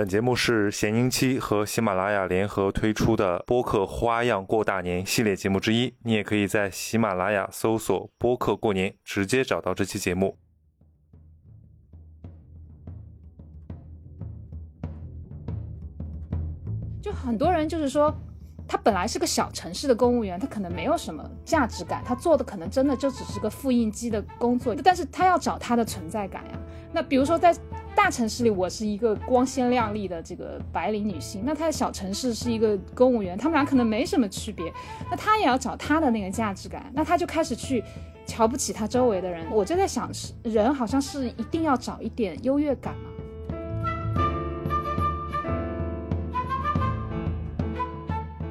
[0.00, 5.94] 本节目是咸宁七和喜马拉雅联合推出的播客《花样过大年》系列节目之一。
[6.04, 10.38] 你也可以在喜马拉雅搜索“播客过年”，直接找到这期节目。
[17.02, 18.10] 就很多人就是说，
[18.66, 26.58] 他本来是个小城市的公务员，他可能没有什么价值感，他做的可能真的就只是个复印机的工作，但是他要找他的存在感呀。
[26.90, 27.54] 那比如说在。
[27.94, 34.72] 大城市里，我是一个光鲜亮丽的这个白领女性，那她的小城市是一个公务员，他们俩可能没什么区别。
[35.10, 37.84] 那她也要找她的那个价值感，那她就开始去
[38.26, 39.44] 瞧不起她周围的人。
[39.50, 43.10] 我就在想，是人好像是一定要找一点优越感吗？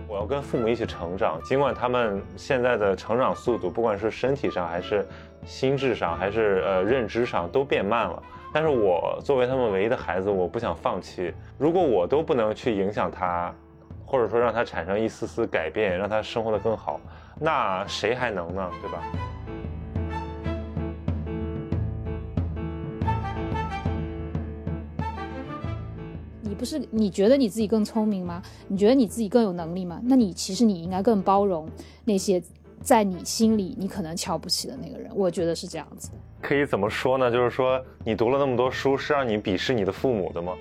[0.08, 5.08] 我要跟父母一起成长，尽管他们现在的成长速度，不管是身体上还是
[5.46, 8.22] 心智上，还是呃认知上，都变慢了。
[8.52, 11.32] 但是我作为他们唯一的孩子，我不想放弃。
[11.58, 13.54] 如果我都不能去影响他，
[14.06, 17.00] 或者说让他产生一丝丝改变，让他生活的更好，
[17.40, 18.72] 那谁还能呢？
[18.82, 19.04] 对吧？
[26.42, 28.42] 你不是你觉得你自己更聪明吗？
[28.68, 30.02] 你觉得你自己更有能力吗？
[30.04, 31.70] 那你其实你应该更包容
[32.04, 32.42] 那些
[32.82, 35.12] 在你心里你可能瞧不起的那个人。
[35.14, 36.18] 我觉得是这样子的。
[36.42, 37.30] 可以怎么说呢？
[37.30, 40.54] 就是说，你读了那么多书，是让你鄙视你的父母的吗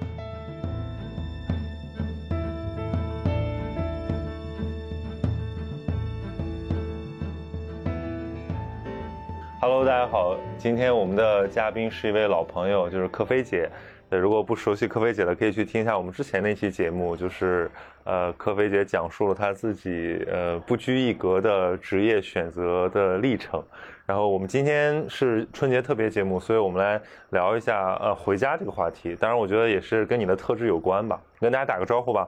[9.60, 13.70] ？Hello，大家好，今天我们的嘉宾是一位老朋友，就是柯飞姐。
[14.10, 17.70] 如果不熟悉柯飞姐的，可以去听一下我们之前那期节目，就是
[18.04, 23.62] 呃，柯飞姐讲述了她自己呃不拘一格的职业选择的历程。
[24.08, 29.14] 然后我们今天是春节特别节目，所以我们来聊一下呃回家这个话题。
[29.14, 31.22] 当然，我觉得也是跟你的特质有关吧。
[31.38, 32.26] 跟大家打个招呼吧。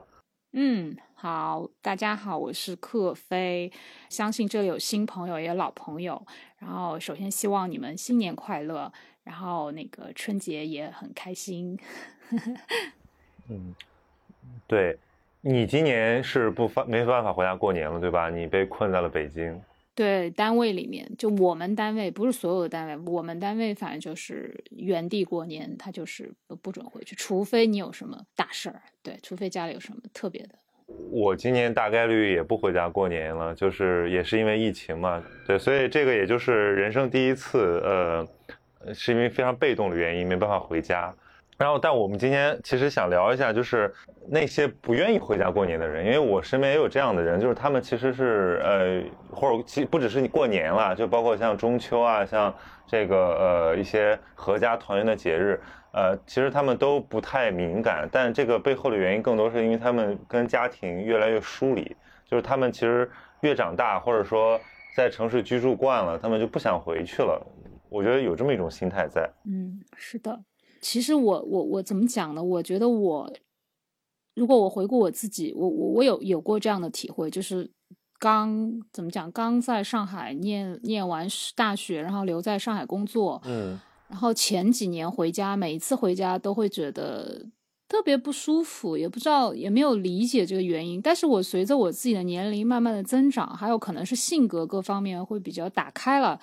[0.53, 3.71] 嗯，好，大家好，我是克飞。
[4.09, 6.23] 相信这里有新朋友也有老朋友。
[6.59, 11.75] 然后首先希望你们新年快乐，然后那个春节也很开心。
[13.49, 13.73] 嗯，
[14.67, 14.95] 对，
[15.41, 18.29] 你今年是不发没办法回家过年了，对吧？
[18.29, 19.59] 你被困在了北京。
[19.93, 26.31] 对，单位里面就我们单位不是所有的单位，我们单位反正就是原地过年，他就是
[26.61, 28.81] 不准回去，除非你有什么大事儿。
[29.03, 30.49] 对，除非家里有什么特别的。
[31.09, 35.23] 我今年大概率也不回家过年了，就是也是因为疫情嘛。
[35.45, 38.27] 对，所以这个也就是人生第一次，呃，
[38.93, 41.13] 是因为非常被动的原因没办法回家。
[41.61, 43.93] 然后，但我们今天其实想聊一下，就是
[44.27, 52.51] 那些不愿意回家过年的人，因为我身边也有这样的人，就是他们其实是呃，或者其不只是你过年了，就包括像中秋啊，像
[52.87, 55.61] 这个呃一些合家团圆的节日，
[55.93, 61.95] 呃，其实他们都不太敏感，但这个背后的原因更多是因为他们跟家庭越来越疏离，
[62.25, 63.07] 就是他们其实
[63.41, 64.59] 越长大，或者说
[64.95, 67.39] 在城市居住惯了，他们就不想回去了。
[67.87, 69.29] 我觉得有这么一种心态在。
[69.45, 70.39] 嗯，是的。
[70.81, 72.43] 其实我我我怎么讲呢？
[72.43, 73.31] 我觉得我，
[74.35, 77.69] 如果我回顾我自己，我我我有有过这样的体会，就是
[78.17, 87.45] 刚怎么讲，刚在上海念念完大学，然后留在上海工作，嗯，然后前几年回家，每一次回家都会觉得
[87.87, 90.99] 特别不舒服，也不知道也没有理解这个原因。
[90.99, 96.39] 但是我随着我自己的年龄慢慢的增长，还有可能是性格各方面会比较打开了。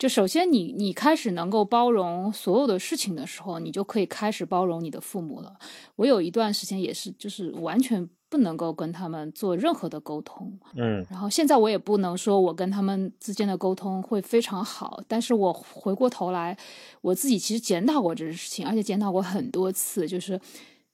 [0.00, 5.54] 就首先，你你开始能够包容所有的事情的时候，你就可以开始包容你的父母了。
[5.96, 11.04] 我有一段时间也是，就是完全不能够跟他们做任何的沟通，嗯。
[11.10, 16.56] 然后现在我也不能说我跟他们之间的沟通会非常好，但是我回过头来，
[17.02, 20.40] 我自己其实检讨过这件事情，而且检讨过很多次，就是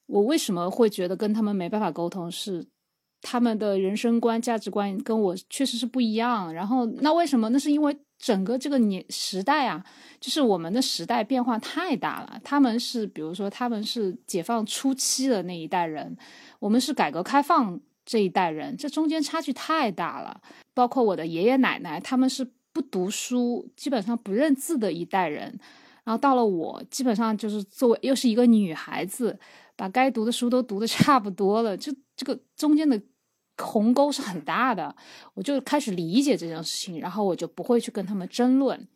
[0.07, 2.67] 我为什么会觉得跟他们没办法沟通，是
[3.21, 6.53] 他们的人生观、价值观跟我确实是不一样。
[6.53, 7.47] 然后那为什么？
[7.47, 7.97] 那是因为。
[8.19, 9.85] 整个这个年时代啊，
[10.19, 12.41] 就是我们的时代变化太大了。
[12.43, 16.17] 他们是，比如说，他们是解放初期的那一代人，
[16.59, 20.41] 我们是改革开放这一代人，这中间差距太大了。
[20.73, 25.59] 包括我的爷爷奶奶，他们是不读书，基本上不认字的一代人。
[26.03, 29.39] 然后到了我，基本上就是作为又是一个女孩子，
[29.75, 32.99] 把该读的书都读的 差不多了，就这个中间的。
[33.57, 34.95] 鸿沟是很大的，
[35.33, 38.87] 我就开始理解这件事情，然后我就不会去跟他们争论，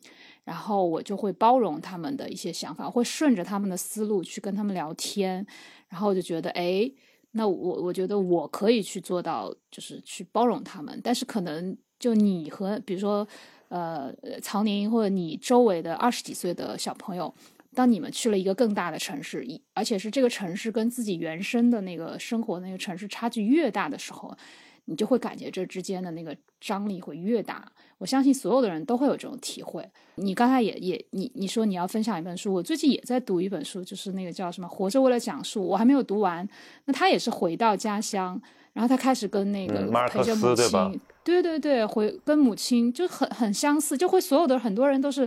[0.44, 5.44] 然后我就会包容他们的一些想法，会顺着他们的思路去跟他们聊天，
[5.88, 6.90] 然后我就觉得，哎，
[7.32, 13.26] 那我我觉得我可以去做到，就是去包容他们，但是可能就你和比如说，
[13.68, 17.34] 呃，曹宁或者你周围的二十几岁的小朋友。
[17.74, 24.36] 当你们去了一个更大的城市，一而且是这个城市跟自己原生的那个生活那个城市差距越大的时候，
[24.84, 27.64] 你就会感觉这之间的那个张力会越大。
[27.96, 29.88] 我相信所有的人都会有这种体会。
[30.16, 36.46] 你刚才也也你你说你要分享一本书，我最近也在读一本书，就是那个叫什么《活着为了讲述》，我还没有读完。
[36.84, 38.38] 那他也是回到家乡，
[38.74, 45.26] 然后他开始跟那个陪着母亲，对对对，回跟母亲就很很相似，就会所有的很多人都是。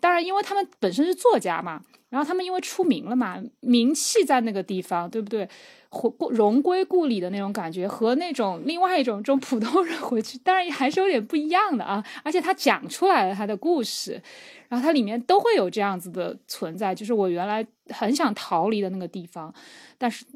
[0.00, 5.48] 当然，因为他们本身是作家嘛，然后他们因为出名了嘛，名气在那个地方，对不对？
[5.88, 12.04] 回故荣归故里的那种感觉，和那种另外一种这种普通人回去，当然还是有点不一样的啊。
[12.22, 14.20] 而且他讲出来了他的故事，
[14.68, 19.54] 然后它里面都会有这样子的存在，就是我原来很想逃离的那个地方，
[19.96, 20.26] 但是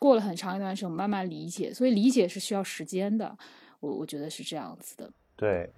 [0.00, 3.36] 过了很长一段时间，我慢慢理解，所以理解是需要时间的。
[3.78, 5.08] 我我觉得是这样子的。
[5.36, 5.70] 对。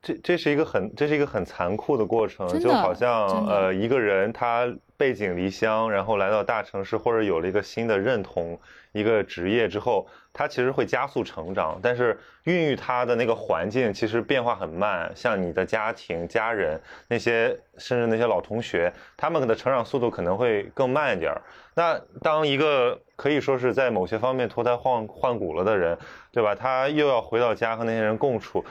[0.00, 4.72] 这这是一个很这是一个很残酷的过程，就好像呃一个人他
[5.02, 8.56] 背井离乡，然后来到大城市，或者有了一个新的认同，
[8.92, 21.34] 一个职业之后，他其实会加速成长，但是孕育他的那个环境其实变化很慢，像你的家庭、家人那些，甚至那些老同学，他们的成长速度可能会更慢一点。
[21.74, 25.98] 那当一个可以说是在某些方面脱胎换换骨了的人，
[26.30, 26.54] 对吧？
[26.54, 28.62] 他又要回到家和那些人共处，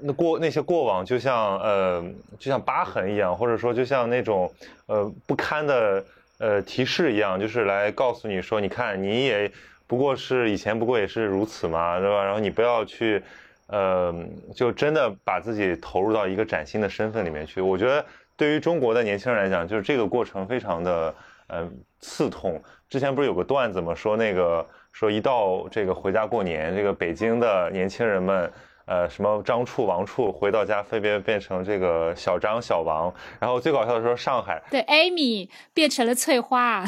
[0.00, 2.04] 那过那些过往就像呃
[2.36, 4.52] 就像疤痕一样，或者说就像那种
[4.86, 6.04] 呃不堪的呃
[6.38, 9.50] 呃提示一样，就是来告诉你说，你看你也
[9.86, 12.24] 不过是以前不过也是如此嘛，对吧？
[12.24, 13.22] 然后你不要去
[13.68, 14.14] 呃
[14.54, 17.60] 就真的把自己投入到一个崭新的身份里面去。
[17.60, 18.04] 我觉得
[18.36, 21.14] 对于中国的年轻人来讲，就是这个过程非常的。
[21.50, 21.66] 呃，
[21.98, 22.62] 刺痛。
[22.90, 23.94] 之前不是有个段子吗？
[23.94, 28.52] 说那个说一到这个回家过年，这个北京的年轻人们，
[28.88, 33.12] 呃，什么张处、王处，回到家分别变成这个小张、小王。
[33.38, 36.84] 然后最搞笑的时候上海，对，Amy 变成了翠花。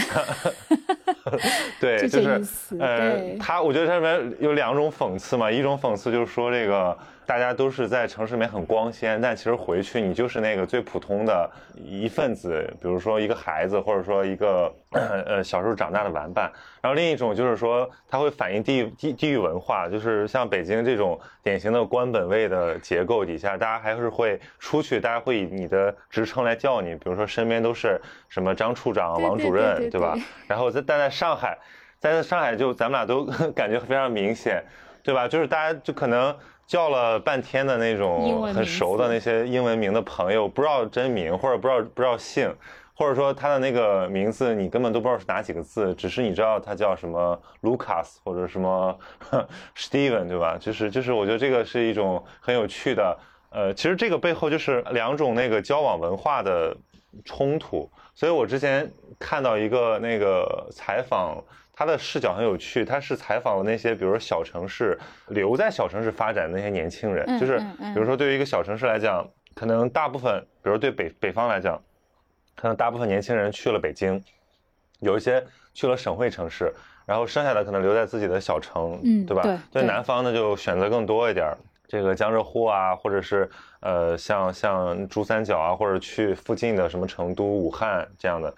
[1.78, 2.42] 对，就是
[2.80, 6.96] 呃，他我觉得这里面有两种讽刺嘛，一种讽刺就是说这个。
[7.30, 16.50] 大家都是在城市里面很光鲜，但其实回去你就是那个最普通的一份子，比如说一个孩子，或者说一个 呃小时候长大的玩伴。
[16.82, 30.16] 然后另一种就是说，它会反映地地地域文化，就是像北京这种典型的官本位的结构底下，大家还是会出去，大家会以你的职称来叫你，比如说身边都是什么张处长、王主任，对吧？
[30.48, 31.56] 然后在但在上海，
[32.00, 33.24] 在上海就咱们俩都
[33.54, 34.64] 感觉非常明显，
[35.04, 35.28] 对吧？
[35.28, 36.36] 就是大家就可能。
[36.70, 42.54] 叫了半天的那种很熟的那些英文名的朋友，不知道真名或者不知道不知道姓，
[42.94, 48.96] 或者说他的那个名字你根本都不知道是哪几个字，只是你知道他叫什么 Lucas 或者什么
[49.76, 50.56] Steven，对吧？
[50.60, 53.18] 就是就是我觉得这个是一种很有趣的，
[53.50, 56.76] 呃，其实这个背后就是两种那个交往文化的
[57.24, 57.90] 冲突。
[58.14, 58.88] 所以我之前
[59.18, 61.42] 看到一个那个采访。
[61.80, 64.98] 他的视角很有趣，他是采访了那些，比如说小城市
[65.28, 67.58] 留在小城市发展的那些年轻人，就是
[67.94, 71.82] 比如说对于一个小城市来讲，可能大部分，比如对北北方来讲，
[72.54, 74.22] 可能大部分年轻人去了北京，
[74.98, 75.42] 有一些
[75.72, 76.70] 去了省会城市，
[77.06, 79.40] 然后剩下的可能留在自己的小城，对吧？
[79.72, 81.50] 对南方呢就选择更多一点，
[81.88, 83.48] 这个江浙沪啊，或者是
[83.80, 88.54] 呃像像珠三角啊，或者去附近的什么成都、武汉这样的。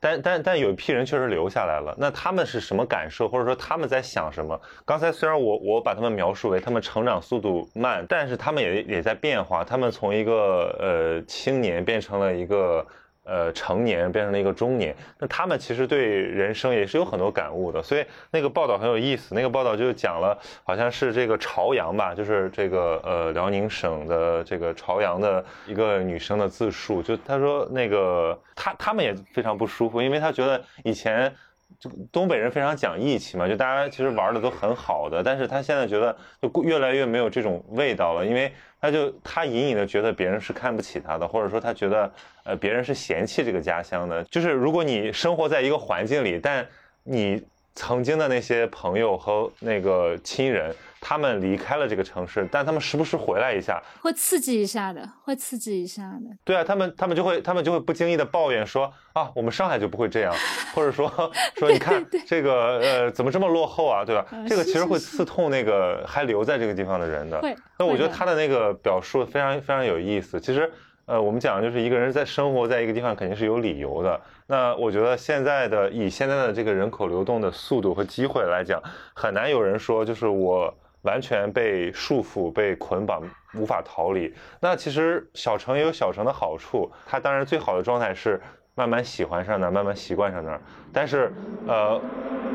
[0.00, 4.58] 但但但有一批人确实留下来了，那他们是什么感受，或者说他们在想什么？
[4.84, 12.84] 刚才虽然我我把他们描述为他们成长速度慢，但是他们也也在变化，他们从一个呃青年变成了一个。
[13.24, 17.82] 呃，成年变成了一个中年，那他们其实对人生也是有很多感悟的。
[17.82, 27.02] 所以那个报道很有意思，那个报道就讲了，好像是这个朝阳吧，就是这个呃辽宁省的这个朝阳的一个女生的自述。
[27.02, 31.32] 就她说那个她他们也非常不舒服，因为她觉得以前
[31.78, 38.50] 就东北人非常讲义气嘛，就大家其实玩的都很好的，但是她现在觉得就越来越没有这种味道了，因为。
[38.80, 42.10] 他就他隐隐的觉得别人是看不起他的，或者说他觉得
[42.44, 44.24] 呃别人是嫌弃这个家乡的。
[44.24, 46.66] 就是如果你生活在一个环境里，但
[47.04, 47.42] 你
[47.74, 50.74] 曾经的那些朋友和那个亲人。
[51.00, 56.36] 他们离开了这个城市，但他们时不时回来一下，会刺激一下的，会刺激一下的。
[56.44, 60.34] 对啊，他们他们就会他们就会不经意的抱怨说啊，我们上海就不会这样，
[60.74, 61.08] 或者说
[61.56, 64.26] 说你看这个呃怎么这么落后啊，对吧？
[64.46, 67.40] 这个其实会刺痛那个还留在这个地方的人的。
[67.78, 70.38] 那我觉得他的那个表述非常非常有意思。
[70.38, 70.70] 其实
[71.06, 74.20] 呃我们讲就是一个人在生活在一个地方肯定是有理由的。
[74.46, 78.82] 那我觉得现在的以现在的这个人口流动的速度和机会来讲，
[79.14, 80.74] 很难有人说就是我。
[81.02, 83.22] 完全被束缚、被捆绑，
[83.54, 84.32] 无法逃离。
[84.60, 88.40] 那其实小城也有小城的好处，它当然最好的状态是
[88.74, 90.60] 慢慢喜欢上那儿，慢慢习惯上那儿。
[90.92, 91.32] 但是，
[91.66, 92.00] 呃，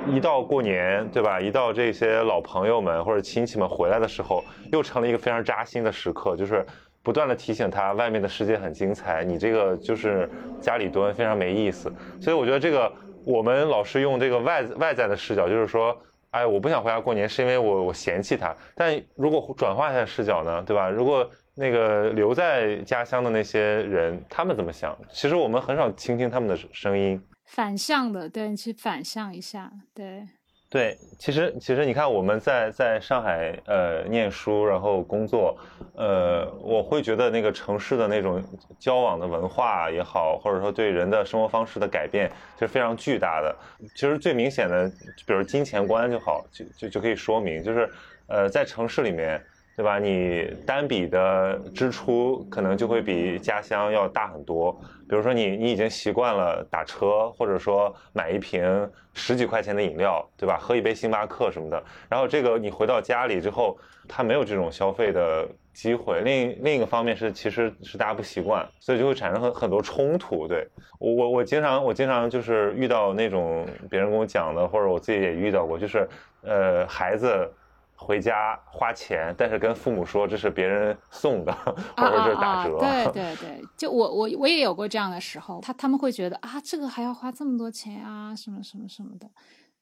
[0.08, 1.40] 一到过年，对吧？
[1.40, 6.66] 一到这些老朋友们或者亲戚们回来的时候，又成了一个非常扎心的时刻，就是
[7.04, 11.94] 不断的提醒他，外面的世界很精彩，你这个就是家里蹲，非常没意思。
[12.20, 12.92] 所以我觉得这个
[13.24, 15.96] 我们老是用这个外外在的视角，就是说，
[16.36, 18.54] 哎，我不想回家过年，是因为我我嫌弃他。
[18.76, 20.90] 但如果转换一下视角呢，对吧？
[20.90, 24.94] 如果那个留在家乡的那些人，他们怎么想？
[25.10, 27.22] 其实我们很少倾听他们的声音。
[27.46, 30.28] 反向的，对，你去反向一下，对，
[30.76, 30.98] 对。
[31.18, 35.58] 其实，其实你看，我们在在上海呃念书，然后工作，
[35.96, 38.44] 呃，我会觉得那个城市的那种
[38.78, 42.30] 交往的文化也好，或者说对人的生活方式的改变，
[42.60, 43.56] 是非常巨大的。
[43.96, 44.92] 其实最明显的，
[45.26, 47.90] 比如金钱观就好，就就就可以说明，就是
[48.28, 49.42] 呃，在城市里面。
[49.76, 50.00] 对吧？
[50.00, 54.72] 你单笔的支出可能就会比家乡要大很多。
[55.08, 60.58] 比如说，你你已经习惯了打车，或者说买一瓶十几块钱的饮料，对吧？
[60.58, 61.84] 喝一杯星巴克什么的。
[62.10, 63.78] 然后这个你回到家里之后，
[64.08, 66.22] 他没有这种消费的机会。
[66.22, 70.48] 另另一个方面是，其实是大家不习惯，所以就会产生很很多冲突。
[70.48, 70.66] 对
[71.00, 76.08] 我我我经常我经常就是遇到那种别人跟我讲的，或者我自己也遇到过，就是
[76.44, 77.52] 呃孩子。
[77.96, 81.54] 回家花钱，但是跟父母说这是别人送的，
[81.96, 82.78] 或者是打折。
[82.80, 89.30] 对对对，就我我我也有过这样的时候，他他们会觉得啊，这个还要花这么多钱啊，什么什么什么的。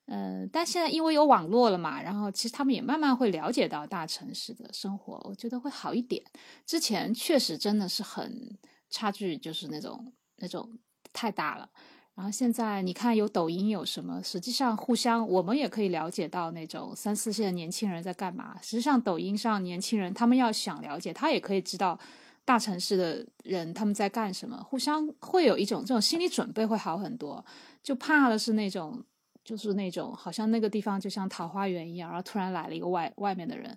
[0.05, 6.21] 嗯，但现在因为有网络了嘛，然后其实他们也慢慢会了解到大城市的生活，我觉得会好一点。
[6.65, 8.57] 之前确实真的是很
[8.89, 10.77] 差距，就是那种那种
[11.13, 11.69] 太大了。
[12.15, 14.21] 然后现在你看有抖音有什么？
[14.23, 18.55] 实际上互相我们也可以了解到那种三四线的年轻人在干嘛。
[18.61, 21.99] 实际上抖音上年轻人他们要想了解，他也可以知道
[22.45, 24.55] 大城市的人他们在干什么。
[24.63, 27.43] 互相会有一种这种心理准备会好很多。
[27.81, 29.03] 就怕的是那种
[29.43, 33.75] 就是那种好像那个地方就像桃花源一样，然后突然来了一个外外面的人，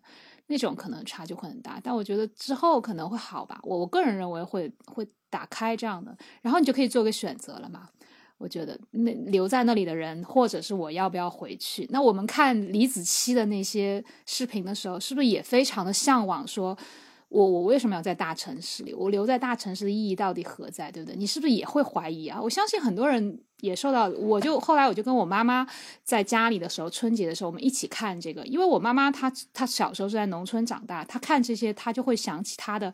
[0.48, 1.80] 那种可能差距会很大。
[1.82, 3.58] 但我觉得之后可能会好吧。
[3.62, 7.88] 我我个人认为会会打开这样的，然后你就可以做个选择了嘛。
[8.38, 11.86] 我觉得那留在那里的人，或者是我要不要回去？
[11.90, 16.46] 那我们看李子柒的那些视频的时候，是不是也非常的向往？
[16.46, 16.76] 说
[17.30, 18.92] 我我为什么要在大城市里？
[18.92, 20.92] 我留在大城市的意义到底何在？
[20.92, 21.16] 对不对？
[21.16, 22.38] 你是不是也会怀疑啊？
[22.40, 24.06] 我相信很多人也受到。
[24.08, 25.66] 我就后来我就跟我妈妈
[26.04, 32.92] 在家里的时候，春节的时候我们一起看这个，因为我妈妈她她小时候是在农村长大，她看这些她就会想起她的。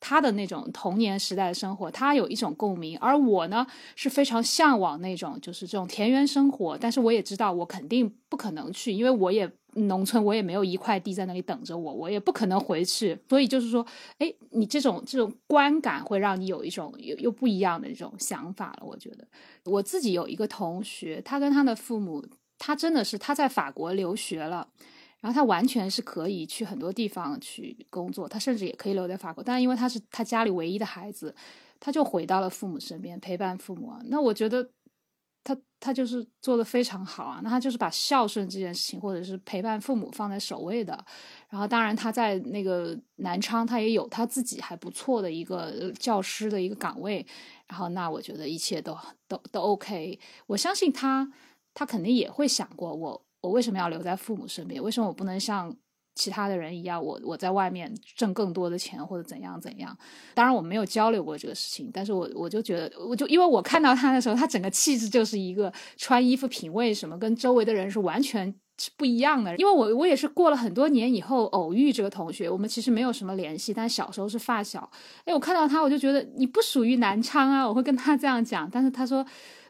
[0.00, 13.16] 他的那种童年时代的生活，他有一种共鸣，而我呢是非常向往那种就是这种田园生活，但是我也知道我肯定不可能去，因为我也农村，我也没有一块地在那里等着我，我也不可能回去。
[13.28, 13.86] 所以就是说，
[14.18, 18.82] 哎，你这种这种观感会让你有一种又又不一样的这种想法了。
[18.84, 19.24] 我觉得
[19.64, 22.26] 我自己有一个同学，他跟他的父母，
[22.58, 24.66] 他真的是他在法国留学了。
[25.20, 31.34] 然后他完全是可以去很多地方去工作，他甚至也可以留在法国，但因为他是他家里唯一的孩子，
[31.78, 33.92] 他就回到了父母身边陪伴父母。
[34.06, 34.70] 那我觉得
[35.44, 37.40] 他他就是做的非常好啊。
[37.44, 40.98] 那他就是把孝顺这件事情，或者是陪伴父母放在首位的。
[41.50, 47.26] 然后当然他在那个南昌，他也有他自己还不错的一个教师的一个岗位。
[47.66, 48.96] 然后那我觉得一切都
[49.28, 50.18] 都都 OK。
[50.46, 51.30] 我相信他
[51.74, 53.22] 他肯定也会想过我。
[53.40, 54.82] 我为什么要留在父母身边？
[54.82, 55.74] 为什么我不能像
[56.14, 59.96] 其他的人一样，我我在外面挣更多的钱或者怎样怎样？
[60.34, 68.54] 当然我没有交流过这个事情，但是我我就觉得，我就因为我看到他的时候，他整个气质就是一个穿衣服品味什么，跟周围的人是完全
[68.98, 69.56] 不一样的。
[69.56, 74.90] 因为我我也是过了很多年以后偶遇这个同学，我们其实没有什么联系，但小时候是发小。
[75.24, 79.24] 哎，我看到他，我就觉得你不属于南昌啊，我会跟他这样讲，但是他说。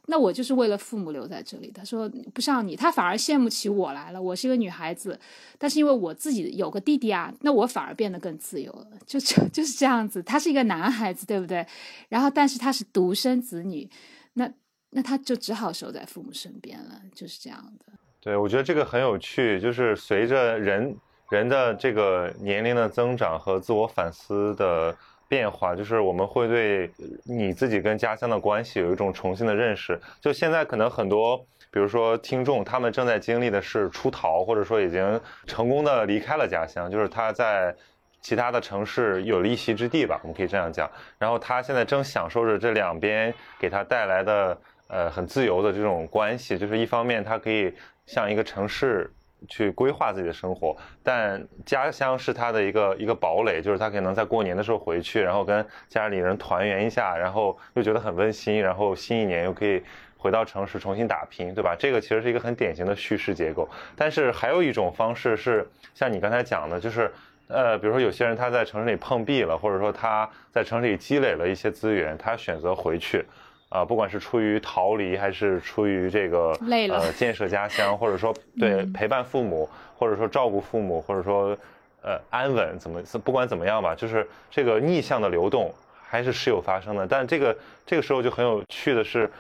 [0.06, 1.70] 那我就是为了父母留在这里。
[1.70, 4.20] 他说不像你，他反而羡慕起我来了。
[4.20, 5.18] 我是一个女孩子，
[5.56, 8.88] 但是因为我自己有个弟弟啊，那我反而变得更自由了。
[9.06, 10.22] 就就 就是这样子。
[10.22, 11.64] 他是一个男孩子，对不对？
[12.08, 13.88] 然后，但是他是独生子女，
[14.32, 14.50] 那
[14.90, 17.02] 那他就只好守在父母身边了。
[17.14, 17.92] 就是这样的。
[18.20, 19.60] 对，我觉得这个很有趣。
[19.60, 20.96] 就是随着人
[21.30, 24.96] 人的这个年龄的增长和自我反思的。
[25.30, 26.90] 变化就是我们会对
[27.24, 29.96] 你自己跟家乡的关系有一种重新的认识。
[30.20, 31.38] 就现在可能很多，
[31.70, 37.72] 比如说听众，他们正在经历的是出逃，或者说已经成功的离开了家乡，就是他在
[38.20, 40.90] 其他的城市有了一席之地吧，我们可以这样讲。
[41.16, 44.58] 然后他现在正享受着这两边给他带来的
[44.88, 47.72] 呃很自由的这种关系，就是一方面他可以
[48.04, 49.08] 像一个城市
[49.48, 59.82] 去规划自己的生活，但家乡是他的一个一个堡垒，就是他可能在过年的时候回去，然后跟家里人团圆一下，然后又觉得很温馨，然后新一年又可以
[60.16, 61.74] 回到城市重新打拼，对吧？
[61.78, 63.68] 这个其实是一个很典型的叙事结构。
[63.96, 67.10] 但是还有一种方式是像你刚才讲的，就是
[67.48, 73.24] 呃，比如说有些人他在城市里碰壁了，或者说他在城市里积累了一些资源，他选择回去。
[73.70, 81.56] 啊，不管是出于逃离，还是出于这个累了，呃， 建设家乡，或者说对陪伴父母，或者说照顾父母，或者说
[82.02, 85.72] 呃安稳，怎么不管怎么样吧，就是这个逆向的流动
[86.02, 87.06] 还是时有发生的。
[87.06, 89.30] 但这个这个时候就很有趣的是，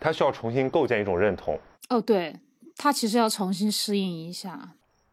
[0.00, 1.56] 他需要重新构建一种认同。
[1.90, 2.34] 哦，对
[2.76, 4.58] 他其实要重新适应一下。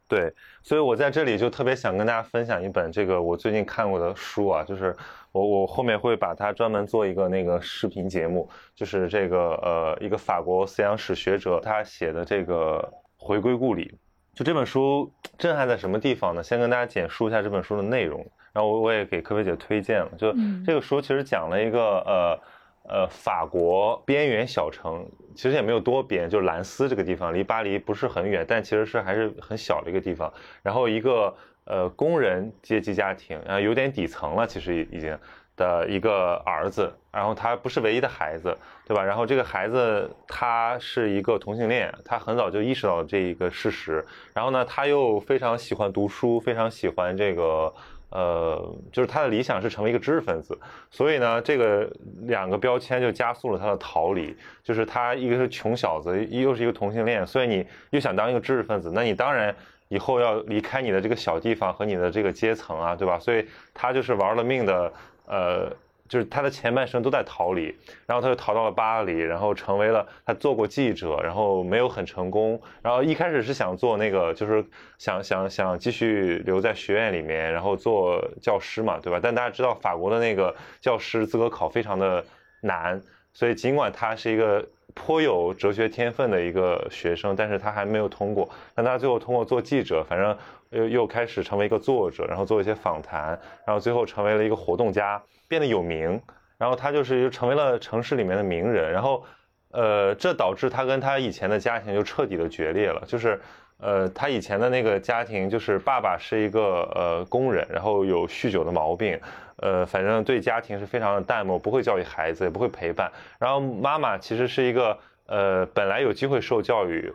[0.08, 4.96] 对，所以我在这里就特别想跟大家分享一本这个我最近看过的书啊，就是
[5.36, 13.94] 我我后面会把它专门做一个那个视频节目，就是这个呃一个法国思想史学者他写的这个回归故里，
[14.34, 16.42] 就这本书震撼在什么地方呢？
[16.42, 20.34] 先跟大家简述一下这本书的内容，然后我我也给柯菲姐推荐了，就
[20.65, 22.39] 这个书其实讲了一个呃。
[22.88, 30.32] 呃，法国边缘小城其实也没有多边，就是兰斯这个地方离巴黎不是很远，但其实是还是很小的一个地方。
[30.62, 35.17] 然后一个呃工人阶级家庭，然后有点底层了，其实已经
[35.55, 39.03] 的一个儿子，然后他不是唯一的孩子，对吧？
[39.03, 44.05] 然后这个孩子他是一个同性恋，他很早就意识到这一个事实。
[44.34, 47.74] 然后呢，他又非常喜欢读书，非常喜欢这个。
[48.12, 50.57] 呃，就是他的理想是成为一个知识分子，
[50.89, 51.91] 所以呢，这个
[52.22, 54.34] 两个标签就加速了他的逃离。
[54.63, 59.53] 就是他一个是穷小子，又是一个同性恋，所以你又想当一个知识分子，那你当然
[59.88, 63.20] 以后要离开你的这个小地方和你的这个阶层啊，对吧？
[63.20, 64.94] 所以他就是玩了命的，
[65.25, 65.72] 呃。
[66.08, 67.75] 就是他的前半生都在逃离，
[68.06, 74.63] 然后他就逃到了巴黎，然后成为了他做过记者，然后没有很成功，然后一开始是想做那个，就是
[75.00, 79.20] 想想想继续留在学院里面，然后做教师嘛，对吧？
[79.20, 82.24] 但大家知道法国的那个教师资格考非常的
[82.62, 83.01] 难，
[83.34, 84.63] 所以尽管他是一个
[84.95, 88.49] 颇有哲学天分的一个学生，但是他还没有通过。
[88.73, 90.36] 但他最后通过做记者，反正
[90.71, 95.21] 又又开始成为一个作者，然后做一些访谈，然后最后成为了一个活动家。
[95.47, 96.19] 变得有名，
[96.58, 99.23] 然后他就是又成为了城市里面的名人，然后，
[99.69, 103.03] 呃，这导致他跟他以前的家庭就彻底的决裂了。
[103.05, 103.39] 就是，
[103.78, 109.20] 呃，他以前的那个家庭，就是爸爸是一个呃工人，然后有酗酒的毛病，
[109.58, 113.12] 呃，反正对家庭是非常的淡漠，不会教育孩子，也不会陪伴。
[113.38, 117.14] 然后妈妈其实是一个呃本来有机会受教育，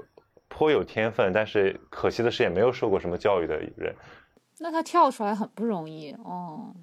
[0.49, 3.95] 颇有天分，但是可惜的是也没有受过什么教育的人。
[4.59, 6.75] 那他跳出来很不容易哦。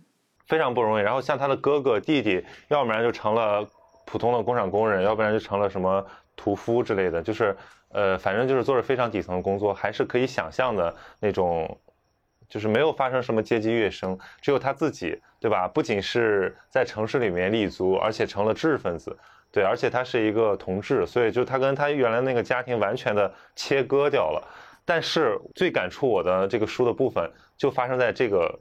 [0.47, 1.01] 非常不容易。
[1.03, 3.67] 然后像他的哥哥弟弟，要不然就成了
[4.05, 6.03] 普通的工厂工人，要不然就成了什么
[6.35, 7.21] 屠夫之类的。
[7.21, 7.55] 就是，
[7.89, 11.77] 呃，反正就是做着非常底层的工作，还是可以想象的那种，
[12.49, 15.67] 就是没有发生什么阶级跃升，只有他自己，对吧？
[15.67, 19.17] 不仅是在城市里面立足，而且成了知识分子，
[19.51, 24.47] 对，而且他是一个同志，所以就他跟他原来那个家庭完全的切割掉了。
[24.85, 28.59] 但是最感触我的这个书的部分，就发生在这个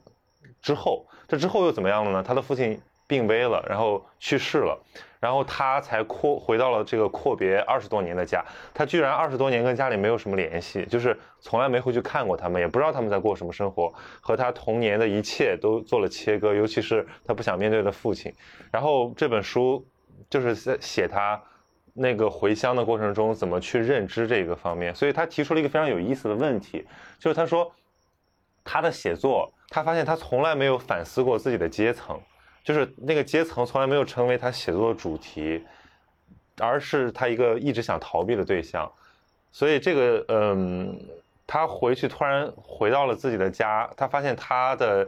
[0.61, 1.07] 之后。
[1.27, 2.23] 这之后又怎么样了呢？
[2.25, 4.77] 他的父亲病危了，然后去世了，
[5.19, 8.43] 然后他才阔回到了这个阔别二十多年的家。
[8.73, 18.33] 他居然二十多年跟家里没有什么联系，就是从来没回去看过他们，也不知道他们在过什么生活，和他童年的一切都做了切割，尤其是他不想面对的父亲。
[18.71, 19.85] 然后这本书
[20.29, 21.41] 就是在写他
[21.93, 26.85] 那个回乡的过程中怎么去认知这个方面，所以他提出了一个非常有意思的问题，
[27.17, 27.71] 就是他说
[28.63, 29.51] 他的写作。
[29.69, 32.17] 他发现他从来没有反思过自己的阶层，
[32.67, 35.63] 就是那个阶层从来没有成为他写作的主题，
[36.59, 38.91] 而是他一个一直想逃避的对象。
[39.53, 40.99] 所以这个，嗯，
[41.47, 45.07] 他回去突然回到了自己的家，他发现他的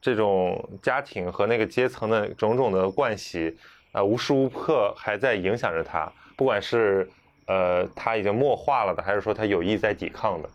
[0.00, 3.54] 这种家庭和那个阶层的种种的关系，
[3.92, 7.06] 啊，无时无刻还在影响着他，不管是
[7.44, 10.48] 呃他已经默化了的，还是说他有意在抵抗的。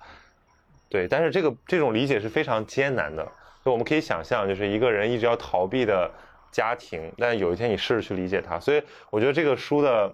[0.89, 3.23] 对，但是这个这种理解是非常艰难的。
[3.63, 6.09] 就我们可以想象，就是一个人一直要逃避的
[6.51, 8.59] 家庭，但有一天你试着去理解他。
[8.59, 10.13] 所以我觉得这个书的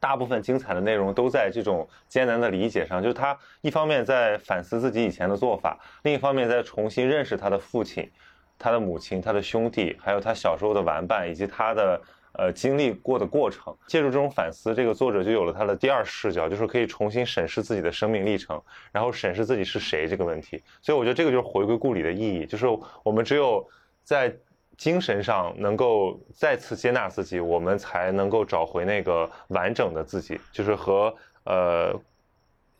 [0.00, 3.02] 大部分精彩的内容都在这种艰难的理解上。
[3.02, 8.10] 就是他一方面在反思自己以前的做法，另一方面在重新认识他的父亲、
[8.58, 12.00] 他的母亲、他的兄弟，还有他小时候的玩伴以及他的。
[12.34, 18.58] 呃，经历过的过程，借助这种反思，这个作者就有了他的第二视角，就是可以重新审视自己的生命历程，
[18.90, 20.62] 然后审视自己是谁这个问题。
[20.80, 22.66] 所以我觉得这个就是回归故里的意义，就是
[23.02, 23.68] 我们只有
[24.02, 24.34] 在
[24.82, 31.14] 精神上能够再次接纳自己，我们才能够找回那个完整的自己，就是和
[31.44, 31.94] 呃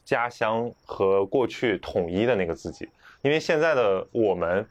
[0.05, 2.88] 家乡和过去统一的那个自己。
[3.23, 4.67] 因为现在的我们，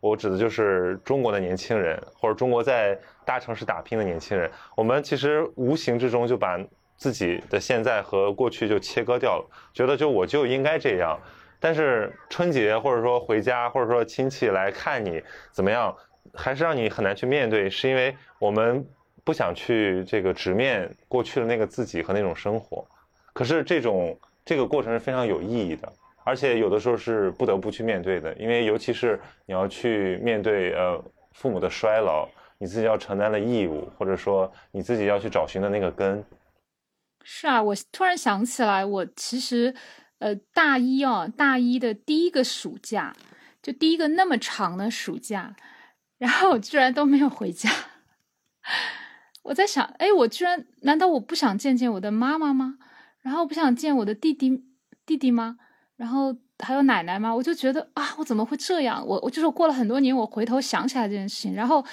[0.00, 6.58] 我指的就是中国的年轻人，或者中国在大城市打拼的年轻人，我们其实无形之中就把
[6.96, 11.16] 自己的现在和过去就切割掉了，觉得就我就应该这样。
[11.60, 15.96] 但是春节或者说回家或者说亲戚来看你怎么样，
[16.34, 18.86] 还是让你很难去面对，是因为我们
[19.24, 22.86] 不想去这个直面过去的那个自己和那种生活。
[23.32, 25.92] 可是这种这个过程是非常有意义的，
[26.24, 36.24] 而且有的时候是不得不去面对的，因为尤其是你要去面对呃父母的衰老，你自己要承担的义务，或者说你自己要去找寻的那个根。
[37.24, 39.74] 是啊，我突然想起来，我其实。
[40.18, 43.12] 呃，大一哦，大一的第一个暑假，
[43.60, 45.52] 就第一个那么长的暑假，
[46.22, 47.68] 然后我居然都没有回家。
[49.42, 52.78] 我在想，哎，我居然难道我不想见见我的妈妈吗？
[53.22, 54.62] 然后不想见我的弟弟
[55.04, 55.56] 弟弟吗？
[55.96, 57.34] 然后还有奶奶吗？
[57.34, 59.04] 我就觉得啊，我怎么会这样？
[59.04, 61.84] 我我就是过了很多年，我回头想起来这件事情，然后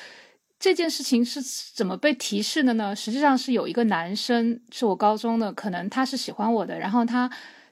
[0.60, 2.96] 这件事情是怎么被提示的呢？
[2.96, 7.28] 实际上是有一个男生是我高中的，可能他是喜欢我的，然后他。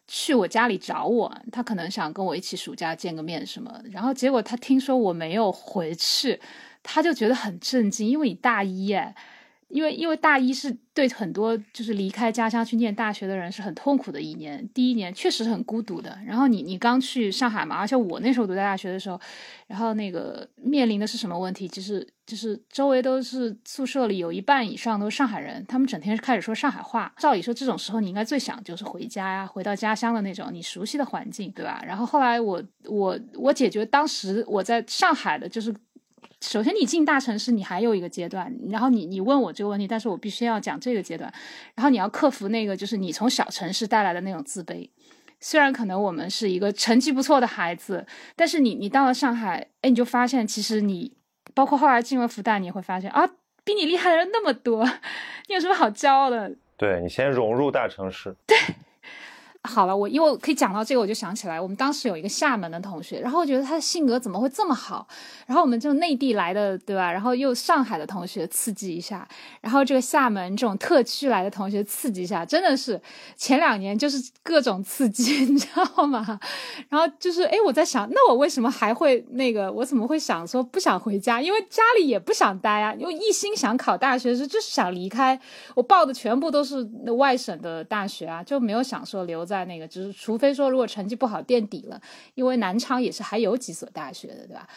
[0.07, 6.39] 去我家里找我，他可能想跟我一起暑假见个面什么，然后结果他听说我没有回去，
[6.81, 9.15] 他就觉得很震惊，因为你大一哎。
[9.69, 16.17] 因为因为大一是对很多就是离开家乡去念大学的人是很痛苦的一年，第一年确实很孤独的。
[16.25, 19.19] 然后你你刚去上海嘛，而且我那时候读在大学的时候，
[19.67, 21.67] 然后那个面临的是什么问题？
[21.67, 27.11] 就是就是周围都是宿舍里有一半以上都是上海人，他们整天是开始说上海话。
[27.17, 31.81] 照理说这种时候你应该最想就是回家呀，回到家乡的那种你熟悉的环境，对吧？
[31.83, 35.73] 然后后来我我我解决当时我在上海的就是。
[36.39, 41.33] 首先，你进大城市，你还有一个阶段，然后你你问我这个问题，但是我必须要讲这个阶段，
[41.73, 44.87] 然后你要克服那个就是你从小城市带来的那种自卑。
[45.39, 51.11] 虽然可能我们是一个成绩不错的孩子，但是你你到了上海，哎，你就发现其实你，
[51.57, 53.27] 包括后来进入复旦，你会发现啊，
[53.63, 54.85] 比你厉害的人那么多，
[55.49, 56.51] 你有什么好骄傲的？
[56.77, 58.35] 对你先融入大城市。
[58.45, 58.55] 对。
[59.63, 65.07] 好了，我因为我可以讲到这个，我就想起来，我们当时有一个厦门的同学，然后我觉得他的性格怎么会这么好？
[65.45, 67.11] 然后我们就内地来的，对吧？
[67.11, 69.27] 然后又上海的同学刺激一下，
[69.61, 72.99] 然后这个厦门这种特区来的同学刺激一下，真的是
[73.35, 76.39] 前两年就是各种刺激， 你知道吗？
[76.89, 79.71] 然后就是，哎，我在想，那我为什么还会那个？
[79.71, 81.41] 我怎么会想说不想回家？
[81.41, 85.39] 因为家里也不想待啊，因为一心想考大学是就是想离开。
[85.75, 86.81] 我报的全部都是
[87.17, 89.65] 外省的大学啊，就没有想说留在。
[89.67, 92.01] 那个，就是除非说如果成绩不好垫底了，
[92.35, 94.67] 因为南昌也是还有几所大学的，对吧？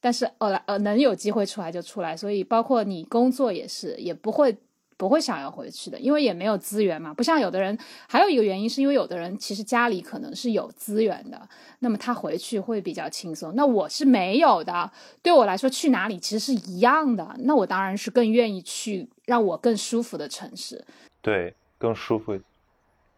[0.00, 4.56] 但是呃呃，能有机会出来就出来，所以包括你工作也是，也不会
[4.96, 7.12] 不会想要回去的，因为也没有资源嘛。
[7.12, 7.76] 不像有的人，
[8.08, 11.48] 还有一个原因是因为有的人其实家里可能是有资源的，
[11.80, 13.54] 那么他回去会比较轻松。
[13.54, 14.90] 那我是没有的，
[15.22, 17.36] 对我来说去哪里其实是一样的。
[17.40, 20.82] 那我当然是更愿意去让我更舒服的城市，
[21.20, 22.40] 对，更舒服。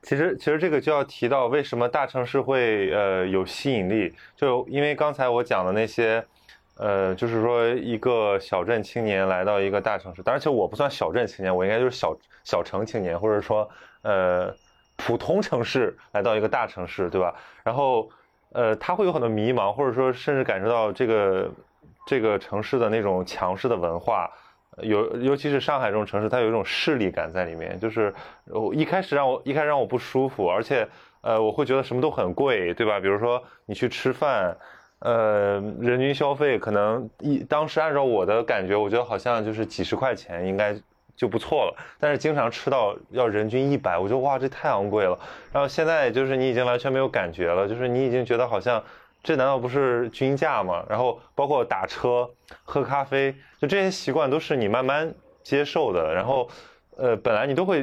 [0.03, 6.25] 其实，其实这个就要提到为什么大城市会呃有吸引力，就因为刚才我讲的那些，
[6.77, 13.71] 呃，就是说一个小镇青年来到一个大城市，而且我不算小镇青年，我应该就是小小城青年，或者说
[14.03, 14.53] 呃
[14.97, 17.33] 普通城市来到一个大城市，对吧？
[17.63, 18.11] 然后
[18.51, 21.49] 呃他会有很多迷茫，或者说甚至感受到这个
[22.07, 24.29] 这个城市的那种强势的文化。
[24.81, 28.13] 有，尤其是上海这种城市，它有一种势力感在里面，就是
[28.47, 30.89] 我一开始让我一开始让我不舒服，而且
[31.21, 32.99] 呃，我会觉得什么都很贵，对吧？
[32.99, 34.57] 比如说你去吃饭，
[35.01, 40.75] 呃，人均消费可能一当时按照我的感觉，我觉得好像就是几十块钱应该
[41.15, 45.19] 就不错了，但是经常吃到要人均一百，我觉得哇，这太昂贵了。
[45.53, 48.83] 然后现在就是你已经完全没有感觉了，就是你已经觉得好像。
[49.23, 50.85] 这难道不是均价吗？
[50.89, 52.29] 然后包括打车、
[52.65, 56.13] 喝咖啡，就这些习惯都是你慢慢接受的。
[56.13, 56.49] 然后，
[56.97, 57.83] 呃，本来你都会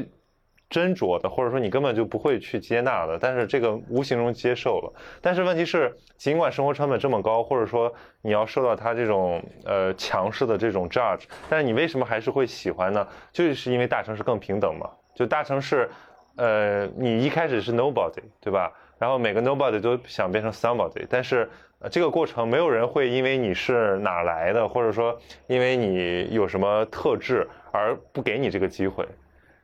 [0.69, 3.17] 斟酌的，或者说你根本就不会去接纳的。
[3.17, 4.93] 但是这个无形中接受了。
[5.21, 13.07] 但是问题是，尽管生活成本这么高，或者说你要受到他这种呃强势的这种 judge，但是你为什么还是会喜欢呢？
[13.31, 14.89] 就是因为大城市更平等嘛。
[15.15, 15.89] 就大城市，
[16.35, 18.71] 呃，你一开始是 nobody，对吧？
[18.99, 29.07] 然后每个 nobody 都想变成 somebody，但是呃这个过程没有人会因为你是哪来的，或者说因为你有什么特质而不给你这个机会。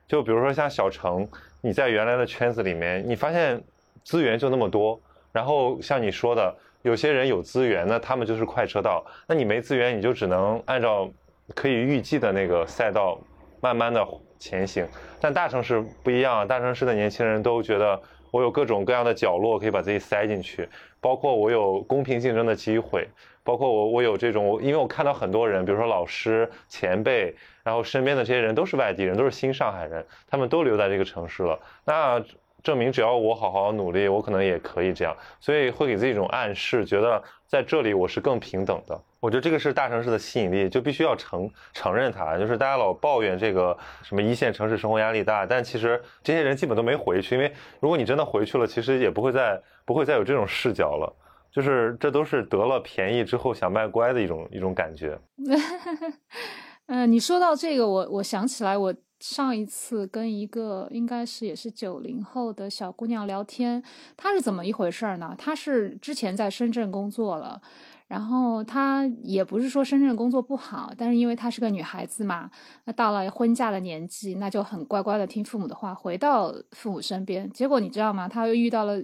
[0.07, 1.27] 就比如说像小程，
[1.59, 3.61] 你在原来的圈子里面，你发现
[4.03, 4.97] 资源就那么多，
[5.33, 11.09] 然后像你说的，有些人有资源，那他们就是快车道，那你没资源，你就只能按照
[11.53, 13.19] 可以预计的那个赛道
[13.59, 14.07] 慢慢的
[14.39, 14.87] 前行。
[15.19, 18.01] 但大城市不一样，大城市的年轻人都觉得。
[18.35, 20.67] 我有各种各样的角落可以把自己塞进去，
[20.99, 23.07] 包括我有公平竞争的机会，
[23.45, 32.21] 包括我我有这种，因为我看到很多人，比如说老师、前辈，然后身边的这些人都是外地人，都是新上海人，他们都留在这个城市了，那。
[32.65, 38.99] 证明只要我好好努力，我可能也可以这样，所以会给自己一种暗示，觉得在这里我是更平等的。
[39.19, 42.39] 我觉得这个是大城市的吸引力，就必须要承承认它。
[42.39, 51.15] 就是大家老抱怨这个什么一线城市生活压力大，但其实这些人基本都没回去，因为如果你真的回去了，其实也不会再不会再有这种视角了。
[51.51, 55.15] 就是这都是得了便宜之后想卖乖的一种一种感觉。
[56.87, 58.91] 嗯，你说到这个，我我想起来我。
[59.27, 63.81] 上一次跟一个应该是也是九零后的小姑娘聊天，
[64.15, 65.33] 她是怎么一回事儿呢？
[65.35, 67.59] 她是之前在深圳工作了，
[68.07, 72.51] 然后她也不是说深圳工作不好，但是因为她是个女孩子嘛，
[72.83, 77.49] 那到了婚嫁的年纪，那就很乖乖的听父母的话，回到父母身边。
[77.49, 78.27] 结果你知道吗？
[78.29, 79.01] 她又遇到了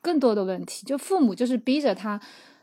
[0.00, 2.18] 更多的问题，就父母就是逼着她，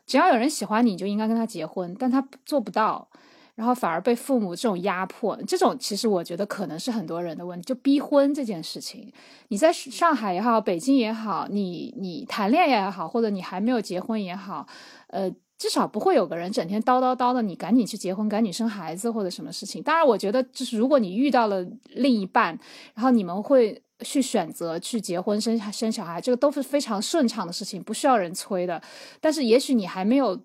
[0.08, 3.08] 只要有人喜欢你就应该跟他结婚，但她做不到。
[3.56, 9.12] 然后反而被父母这种压迫，这种其实我觉得可能是很多人的问题，就逼婚这件事情。
[9.48, 14.68] 你在上海也好，北京也好，你你谈恋爱也好，或者你还没有结婚也好，
[15.08, 19.82] 呃，至少不会有个人整天叨叨叨的，你赶紧去结婚，赶紧生孩子或者什么事情。
[19.82, 22.60] 当然，我觉得就是如果你遇到了另一半，
[22.94, 28.82] 然后你们会去选择去结婚生生小孩，这个都是非常顺畅的事情，不需要人催的。
[29.22, 30.38] 但是也许你还没有。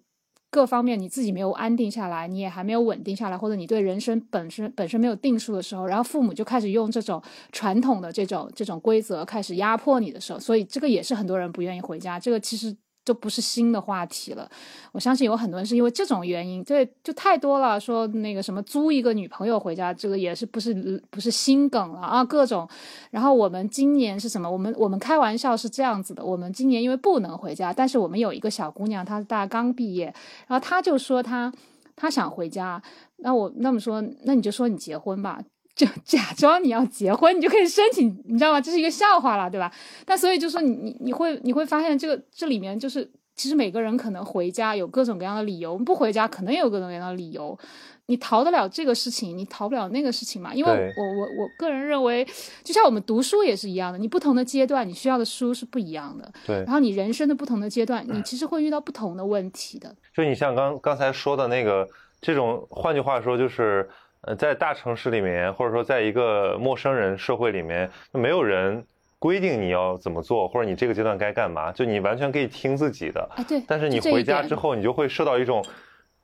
[0.51, 12.19] 各方面你自己没有安定下来，你也还没有稳定下来，或者你对人生本身本身没有定数的时候，然后父母就开始用这种传统的这种这种规则开始压迫你的时候，所以这个也是很多人不愿意回家。
[12.19, 12.77] 这个其实。
[13.05, 14.49] 就不是新的话题了，
[14.93, 17.81] 我相信有很多人是因为这种原因，对，就太多了。
[17.81, 22.25] 说那个什么租一个女朋友回家，这个也是不是不是新梗了啊？
[22.25, 22.69] 各种。
[23.11, 24.51] 然后我们今年是什么？
[24.51, 30.05] 我们我们开玩笑是这样子的，我们今年因为不能回家，但是我们有一个小姑娘，她大刚毕业，
[30.47, 31.53] 然后她就说她
[31.97, 32.81] 她想回家，
[33.17, 35.41] 那我那么说，那你就说你结婚吧。
[35.81, 38.61] 就假装你要结婚，你就可以申请，你知道吗？
[38.61, 39.73] 这是一个笑话了，对吧？
[40.05, 47.59] 但所以就说你你你会你会发现这个这里面就是其实每个人可能回家有各种各样的理由，不回家可能也有各种各样的理由。
[48.07, 50.53] 你逃得了这个事情，你逃不了那个事情嘛？
[50.53, 52.23] 因为我我我个人认为，
[52.63, 56.31] 就像我们读书也是一样的，你不同的阶段你需要的书是不一样的。
[56.47, 56.57] 对。
[56.57, 59.97] 然后你人生的不同的阶段，你其实会遇到不同的问题的。
[60.15, 61.89] 就你像刚刚才说的那个
[62.21, 63.89] 这种，换句话说就是。
[64.23, 68.85] 呃，在大城市里面，或者说在一个陌生人社会里面，没有人
[69.19, 73.21] 规定你要怎么做，或者你这个阶段该干嘛，就你完全可以听自己的。
[73.35, 73.63] 啊，对。
[73.67, 75.65] 但是你回家之后，你就会受到一种，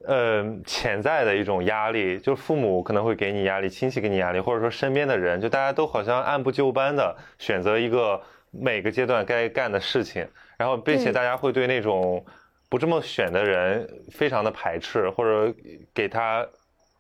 [0.05, 10.29] 呃，潜在的一种压力，就是父母可能会给你压力，亲戚给你压力，或者说身边的人，就大家都好像按部就班的选择一个每个阶段该干的事情，
[10.59, 12.23] 然后并且大家会对那种
[12.69, 15.55] 不这么选的人非常的排斥，或者
[15.95, 16.47] 给他。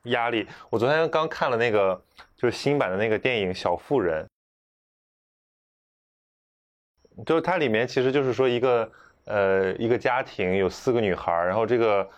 [0.06, 0.46] 压力。
[0.70, 2.02] 我昨天刚看了那个，
[2.36, 4.26] 就是新版的那个电影《小妇人》，
[7.24, 8.92] 就是它里面其实就是说一个
[9.24, 12.08] 呃一个家庭有四个女孩，然后这个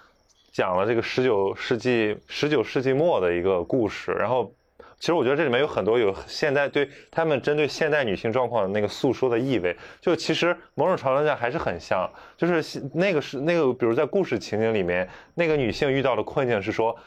[0.53, 4.11] 讲了这个十九世纪十九世纪末的一个故事。
[4.13, 4.53] 然后
[4.99, 9.77] 其实我觉得这里面有很多有现代对他们针对现代女性状况的那个诉说的意味。
[10.01, 16.99] 就其实某种程度上还是很像，就是那个是那个，比如在故事情景里面，那个女性遇到的困境是说。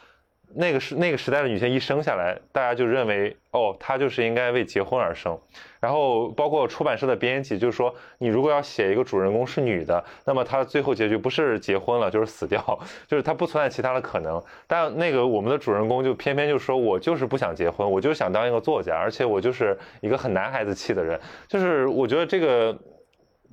[0.54, 5.38] 那个时那个时代的女性一生下来，大家就认为哦，她就是应该为结婚而生。
[5.80, 14.42] 然后包括出版社的编辑，就是说，你如果要写一个主人公是女的，那么她最后结局不是结婚了，就是死掉， 就是她不存在其他的可能。
[14.66, 21.18] 但那个我们的主人公就偏偏就说，我就是不想结婚，我就是想当一个作家，而且我就是一个很男孩子气的人。
[21.48, 22.78] 就是我觉得这个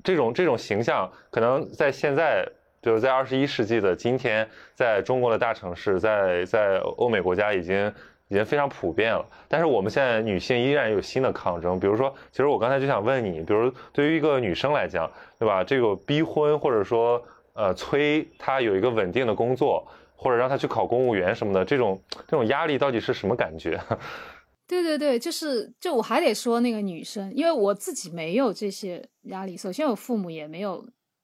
[0.04, 2.46] 这种这种形象，可能在现在。
[2.82, 7.92] 就是在二十一世纪的今天，在中国的大城市，在在欧美国家已经
[8.28, 9.24] 已经非常普遍了。
[9.48, 15.62] 但是我们现在女性依然有新的抗争，比如说，其实我刚才就想问你，比如对于一个女生来讲，对吧？
[15.62, 23.78] 这个逼婚或者说呃催她有一个稳定的工作，或者让她去考公务员什么的，这种这种压力到底是什么感觉？
[24.66, 30.82] 对对对，就是就我还得说那个女生，因为我自己没有这些压力，首先我父母也没有。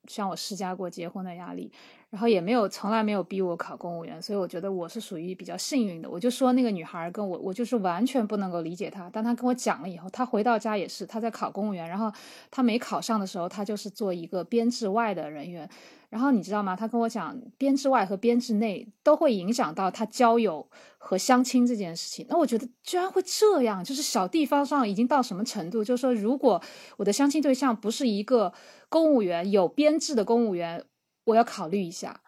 [0.09, 1.71] 向我施加过结婚的压力，
[2.11, 6.09] 然后也没有从来没有逼我考公务员，所以我觉得我是属于比较幸运的。
[6.09, 9.09] 我就说那个女孩跟我，我就是完全不能够理解她。
[9.11, 12.13] 当她跟我讲了以后，她回到家也是她在考公务员，然后
[12.51, 15.69] 她没考上的时候，她就是做一个编制外的人员。
[16.09, 16.77] 然后你知道吗？
[16.77, 20.67] 她跟我讲，编制外和编制内都会影响到她交友
[20.99, 22.25] 和相亲这件事情。
[22.31, 25.83] 那我觉得居然会这样，就是小地方上已经到什么程度？
[25.83, 26.63] 就是说，如果
[26.97, 28.53] 我的相亲对象不是一个
[28.89, 30.85] 公务员，有编制的公务员，
[31.25, 32.21] 我要考虑一下。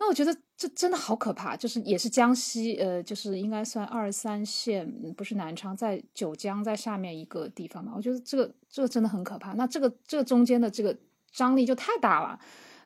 [0.00, 7.92] 那我觉得这真的好可怕，就是也是江西，呃，就是应该算二三线，不是南昌，在九江在下面一个地方嘛。
[7.96, 9.54] 我觉得这个这个真的很可怕。
[9.54, 10.96] 那这个这个中间的这个
[11.32, 12.38] 张力就太大了。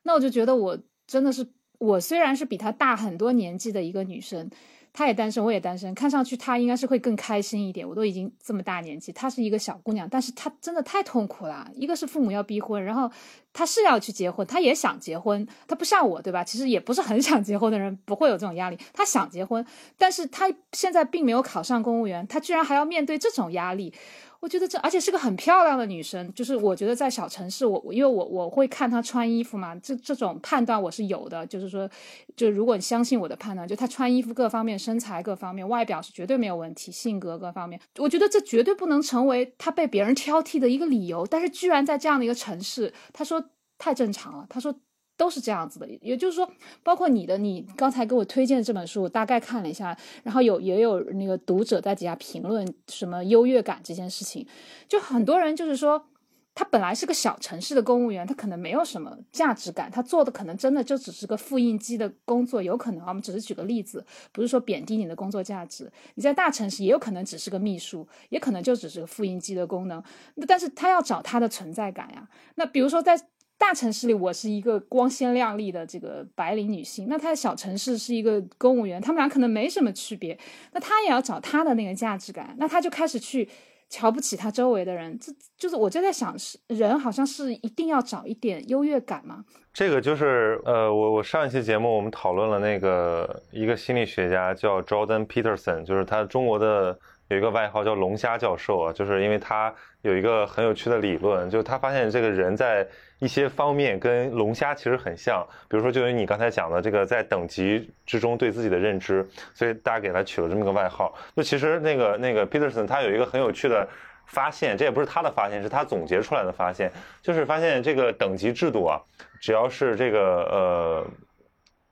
[0.04, 1.46] 那我就觉得我真的是，
[1.78, 4.50] 我虽然是比他大很多年纪的一个女生，
[4.92, 7.88] 她也单身，我也单身，看上去她应该是会更开心一点。
[7.88, 11.70] 我都已经这么大年纪，她是一个小姑娘，但是她真的太痛苦了。
[11.74, 13.10] 一个是父母要逼婚，然后
[13.52, 16.42] 她是要去结婚，她也想结婚，她不像我，对吧？
[16.42, 18.78] 其实也不是很 想结婚的人，不会有这种压力。
[18.92, 19.64] 她想结婚，
[19.98, 23.92] 但是她现在并没有考上公务员，她居然还要面对这种压力。
[24.40, 31.88] 我觉得这，而且是个很漂亮的女生，就是我觉得在小城市，我因为我我会看她穿衣服嘛，这这种判断我是有的，就是说，
[32.34, 41.24] 就如果你相信我的判断，就她穿衣服各方面，身材各方面，外表是绝对没有问题，性格各方面，我觉得这绝对不能成为她被别人挑剔的一个理由。
[41.24, 43.41] 但是居然在这样的一个城市，她说
[43.82, 44.72] 太正常了，他说。
[45.14, 46.50] 都是这样子的，也就是说，
[46.82, 54.44] 包括你的，你刚才给我推荐的这本书，我大概看了一下，然后有也有那个读者在底下评论什么优越感这件事情，
[54.88, 56.08] 就很多人就是说，
[56.54, 70.02] 他本来是个小城市的公务员，他可能没有什么价值感，他做的可能真的就只是个复印机的工作，有可能啊，我们只是举个例子，不是说贬低你的工作价值，你在大城市也有可能只是个秘书，也可能就只是个复印机的功能，
[70.48, 73.28] 但是他要找他的存在感呀，那比如说在。
[73.62, 80.36] 大城市里，我是一个光鲜亮丽的这个白领女性，那她在小城市是一个公务员，他们俩可能没什么区别。
[80.72, 83.48] 那她也要找她的那个价值感，那她就开始去
[83.88, 85.16] 瞧不起她周围的人。
[85.16, 89.44] 这就是我就在想，是人好像是一定要找一点优越感吗？
[89.72, 96.98] 这个就是呃，我我上一期节目我们讨论了那个一个心理学家叫 Jordan Peterson，就是他中国的。
[97.28, 102.86] 有一个外号叫龙虾教授啊，就是因为他有一个很有趣的理论，就是他发现这个人在
[103.22, 111.14] 一些方面跟龙虾其实很像，比如说就是你刚才讲的这个在等级之中对自己的认知，所以大家给他取了这么个外号。
[111.36, 113.88] 就其实那个那个 Peterson 他有一个很有趣的
[114.26, 116.90] 发现，这也不是他的发现，是他总结出来的发现，
[117.22, 119.00] 就是发现这个等级制度啊，
[119.40, 121.06] 只要是这个呃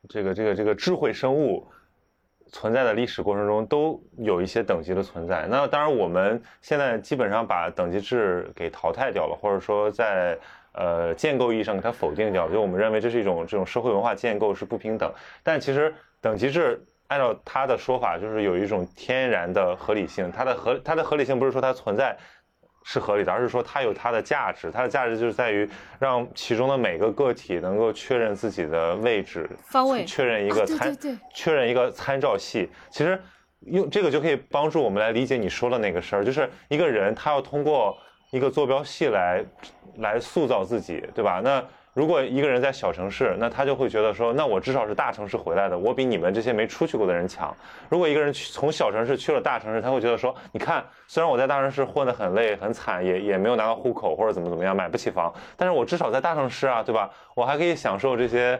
[0.08, 1.64] 这个这个这个智慧生物。
[2.52, 5.46] 存在的历史过程中都有一些等级的存在。
[5.48, 10.36] 那当然，我们现在基本上把等级制给淘汰掉了，或者说在
[10.72, 12.48] 呃建构意义上给它否定掉。
[12.48, 15.12] 就我们认为这是一种这种社会文化建构是不平等。
[15.42, 20.30] 但其实等级制按照他的说法，就是有一种天然的合理性。
[20.30, 22.16] 它的合它的合理性不是说它存在。
[22.82, 30.96] 是合理的，而是说它有它的价值，它的价值就是在于让其中的每个个体能够确认自己的位置，方位，确认一个参，
[31.34, 32.70] 确认一个参照系。
[32.90, 33.20] 其实
[33.66, 37.94] 用这个就可以帮助我们来理解你说的那个事儿，就是一个人他要通过
[38.30, 39.44] 一个坐标系来
[39.98, 41.40] 来塑造自己，对吧？
[41.42, 41.62] 那。
[41.92, 47.54] 如果一个人在小城市，那他就会觉得说，那我至少是大城市回来的，我比你们这些没出去过的人强。
[47.88, 57.10] 如果一个人去从小城市去了大城市，他会觉得说，你看，虽然我在大城市混得很累很惨，也也没有拿到户口或者怎么怎么样，买不起房，但是我至少在大城市啊，对吧？
[57.34, 58.58] 我还可以享受这些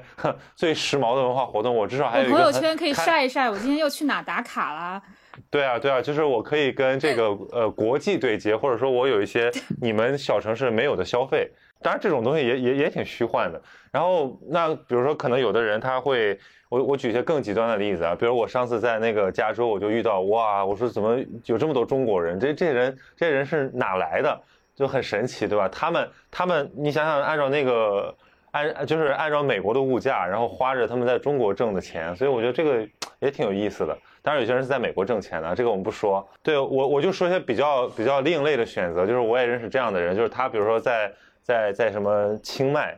[0.57, 5.01] 最时髦的文化活动，我至少还有朋友圈可以晒一晒，我今天又去哪打卡了。
[5.49, 9.51] 对啊，对啊，就是我可以跟这个呃国际对接，或者说我有一些
[9.81, 11.51] 你们小城市没有的消费。
[11.83, 13.63] 当然，这种东西也也也挺虚幻的。
[13.91, 22.39] 然后，那比如说，可能有的人他会，我我举一些更极端的例子啊，比如我上次在那个加州，我就遇到，哇，我说怎么有这么多中国人？
[22.39, 24.39] 这这人这人是哪来的？
[24.77, 25.69] 就很神奇，对吧？
[25.69, 28.15] 他们他们，你想想，按照那个
[28.53, 33.97] 按就是按照美国的物价，然后花着他们在中国挣的钱，所以我觉得这个也挺有意思的。
[34.23, 36.27] 当然，有些人是在美国挣钱的，这个我们不说。
[36.43, 41.13] 对我我就说一些比较比较另类的选择，就是我也认识这样的人，就是他比如说在。
[41.43, 42.97] 在在什么清迈，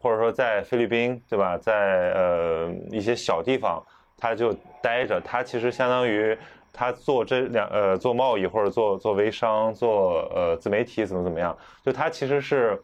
[0.00, 1.56] 或者说在菲律宾，对吧？
[1.58, 3.82] 在呃一些小地方，
[4.16, 5.20] 他就待着。
[5.22, 6.36] 他其实相当于
[6.72, 11.56] 他做这两呃做贸易或者做做微商，做呃自媒体怎么怎么样。
[11.82, 12.80] 就他其实是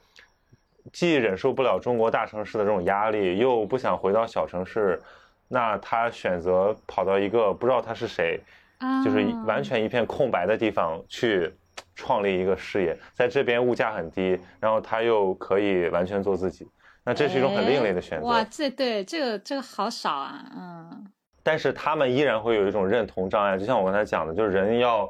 [0.92, 5.00] 既忍受不了中国大城市的这种压力，又不想回到小城市，
[5.48, 8.40] 那他选择跑到一个不知道他是谁，
[9.04, 11.52] 就是完全一片空白的地方去。
[11.94, 16.68] 创立一个事业，在这边物价很低，然后他又可以完全做自己，
[17.02, 18.26] 那这是一种很另类的选择。
[18.26, 21.06] 哇，这对这个这个好少啊，嗯。
[21.42, 25.08] 但是他们依然会有一种认同障碍，就像我刚才讲的，就是人要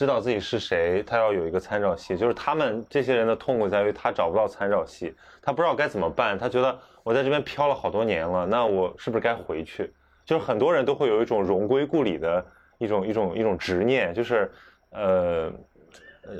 [0.00, 2.16] 知道自己是谁，他要有一个参照系。
[2.16, 6.38] 就是他们这些人的痛苦在于他找不到参照系，他不知道该怎么办。
[6.38, 9.92] 他觉得我在这边漂了好多年了，那我是不是该回去？
[10.24, 12.42] 就是很多人都会有一种荣归故里的
[12.78, 14.50] 一种一种一种执念，就是
[14.88, 15.52] 呃，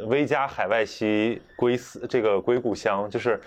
[0.07, 3.39] 微加海外兮归思这个归故乡，就是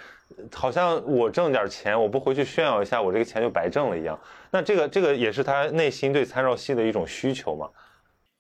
[0.54, 4.20] 好像我挣点钱，我不回去炫耀一下，我这个钱就白挣了一样。
[4.52, 7.68] 那这个这个也是他内心对参照系的一种需求嘛。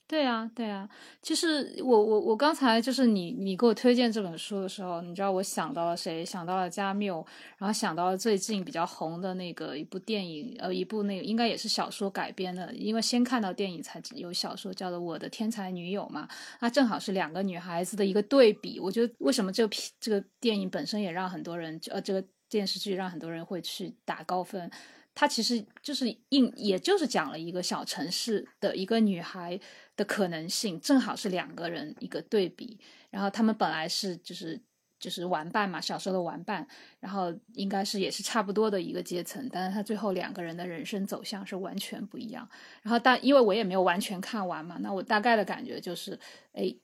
[0.06, 0.88] 对啊，对啊，
[1.22, 6.24] 就是我我我刚才就是你你给我推荐这本书的时候，你知道我想到了谁？
[6.26, 7.26] 想到了加缪，
[7.58, 16.28] 然后想到了最近比较红的那个一部电影，呃，一部那个应该也是小说改编的，因为先看到电影才有小说，叫做《我的天才女友》嘛。
[16.60, 18.80] 那正好是两个女孩子的一个对比。
[18.80, 24.70] 我觉得为什么这个这个电影本身也让很多人，呃，这个电视剧让很多人会去打高分。
[25.16, 29.60] 它其实就是应，也就是讲了一个小城市的一个女孩
[29.96, 32.80] 的可能性，正好是两个人一个对比。
[33.12, 34.60] 然后他们本来是就是
[35.00, 36.68] 就是玩伴嘛，小时候的玩伴，
[37.00, 42.50] 然后应该是也是差不多的一个阶层，但是他最后两个人的人生走向是完全不一样。
[42.82, 46.20] 然后但因为我也没有完全看完嘛，那我大概的感觉就是，
[46.54, 46.76] 哎，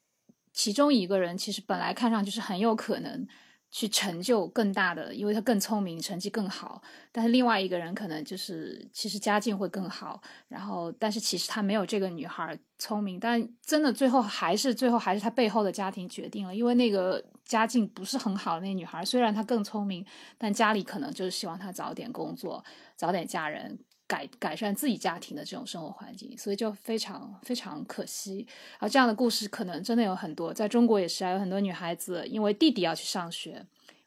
[0.54, 3.28] 其中一个人其实本来看上去是很有可能。
[3.72, 6.82] 去成就更大的，因为他更聪明，成绩更好。
[7.12, 13.20] 但是另外一个人可能就是其实家境会更好，然后但是其实他没有这个女孩聪明。
[13.20, 20.06] 但真的最后还是最后还是他背后的家庭决定了，因为那个家境不是很好的那女孩，虽然她更聪明，
[20.38, 22.64] 但家里可能就是希望她早点工作，
[22.96, 23.78] 早点嫁人。
[24.10, 28.48] 改改善自己家庭的这种生活环境，所以就非常非常可惜。
[28.80, 33.64] 而这样的故事可能真的有很多，在中国也是啊，有很多女孩子因为弟弟要去上学，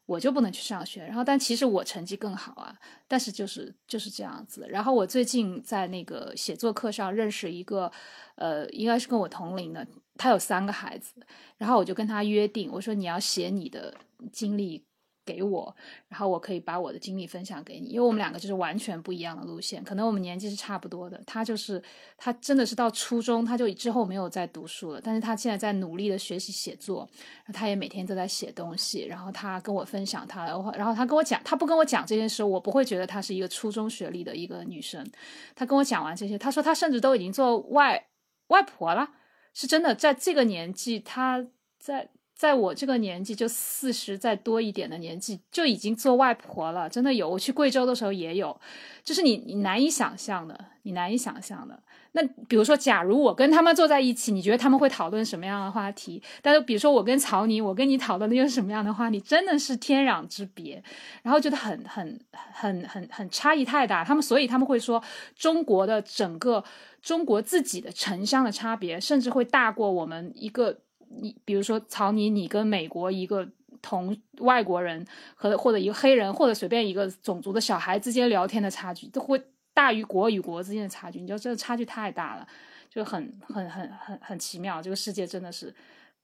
[0.07, 1.05] 我就不能去上学。
[1.05, 2.76] 然后，但其实我成绩更好啊，
[3.07, 4.66] 但是就是就是这样子。
[4.68, 7.90] 然后我最近在那个写作课上认识一个，
[8.34, 9.86] 呃，应该是跟我同龄的，
[10.16, 11.14] 他有三个孩子，
[11.59, 13.94] 然后我就跟他约定，我说你要写你的
[14.32, 14.84] 经历。
[15.24, 15.74] 给我，
[16.08, 21.20] 然后我可以把我的经历分享给你，因为我们两个就是完全不一样的路线，可能我们年纪是差不多的。
[21.26, 21.82] 他就是
[22.16, 27.08] 他真的是到初中他就之后没有再读书了，但是他现在在努力的学习写作，
[27.52, 29.04] 他也每天都在写东西。
[29.06, 35.08] 然后他跟我分享他，然后他跟我讲，他不跟我讲这件事，我不会觉得他是一个初中学历的一个女生。
[35.54, 38.08] 他跟我讲完这些，他说他甚至都已经做外
[38.48, 39.08] 外婆了，
[39.54, 41.46] 是真的，在这个年纪，他
[41.78, 42.10] 在。
[42.43, 47.30] 在我这个年纪，就四十再多一点的年纪，就已经做外婆了，真的有。
[47.30, 48.61] 我去贵州的时候也有，
[49.05, 51.80] 就是你你难以想象的，你难以想象的。
[52.11, 56.20] 那比如说，假如我跟他们坐在一起，你觉得他们会讨论什么样的话题？
[56.43, 59.20] 但是比如说我跟曹尼，我跟你讨论的又是什么样的话题？
[59.20, 60.82] 真的是天壤之别，
[61.22, 62.18] 然后觉得很很
[62.53, 64.03] 很很很差异太大。
[64.03, 65.01] 他们所以他们会说，
[65.36, 66.64] 中国的整个
[67.01, 70.80] 中国自己的城乡的差别，甚至会大过我们一个。
[71.22, 73.48] 你比如说，曹尼，你跟美国一个
[73.80, 79.40] 同外国人和或者一个黑人或者随便一个种族的小孩之间聊天的差距，都会
[79.72, 81.20] 大于国与国之间的差距。
[81.20, 82.46] 你知道，这个差距太大了，
[82.90, 84.82] 就很很很很很奇妙。
[84.82, 85.72] 这个世界真的是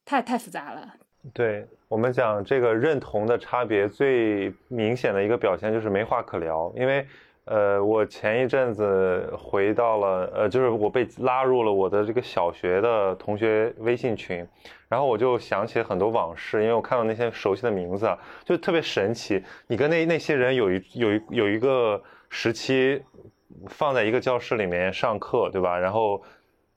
[0.04, 0.94] 太太复杂了。
[1.32, 7.06] 对我们讲这个认同的差别，最明显的一个表现就是没话可聊，因为。
[7.50, 14.46] 呃，我前一阵子回到了，呃，就是我被拉入了我的这个小学的同学微信群，
[14.86, 18.06] 然后我就想起很多往事，因为我看到那些熟悉的名字，
[18.44, 19.42] 就特别神奇。
[19.66, 23.02] 你跟那那些人有一有一有一个时期
[23.66, 25.78] 放在一个教室里面上课，对吧？
[25.78, 26.22] 然后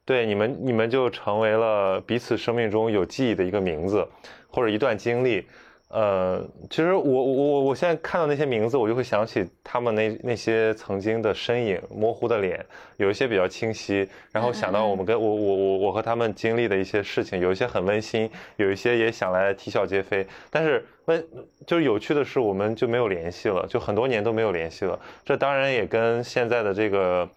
[0.06, 4.08] 对你们你们就成为了彼此生命中有记忆的一个名字
[4.48, 5.46] 或者一段经历。
[5.92, 12.66] 呃，其实我我我我现在看到那些名字，我就会想起他们那那些曾经的身影，模糊的脸，
[12.96, 20.26] 有一些比较清晰，然后想到我们跟我我我我和他们经历的一些事情，有一些很温馨，有一些也想来啼笑皆非。
[20.50, 21.28] 但是温
[21.68, 24.98] 就是有趣的是，我们就没有联系了，就很多年都没有联系了。
[25.26, 27.30] 这当然也跟现在的这个。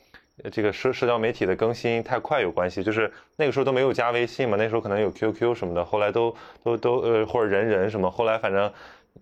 [0.51, 8.73] 这个社社交媒体的更新太快有关系，就是那个时候都没有加微信嘛，那时候可能有 QQ 什么的，后来都都都呃或者人人什么，后来反正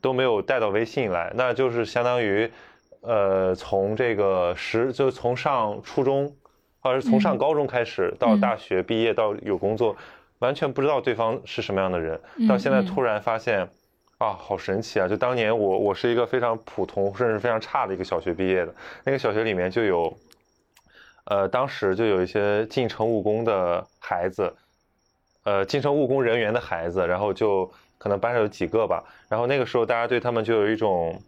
[0.00, 2.50] 都没有带到微信来，那就是相当于
[3.02, 6.34] 呃从这个十就从上初中
[6.80, 9.94] 或者是从上高中开始到大学毕业到有工作，
[10.38, 13.68] 完全不知道对方是什么样的人，到现在突然发现
[14.16, 15.06] 啊，好神奇啊！
[15.06, 20.16] 就当年我我是一个非常普通甚至非常差的一个小学毕业的那个小学里面就有。
[21.24, 24.52] 呃，当时就有一些进城务工的孩子，
[25.44, 29.04] 呃，进城务工人员的孩子，然后就可能班上有几个吧。
[29.28, 31.20] 然后那个时候，大家对他们就有一种，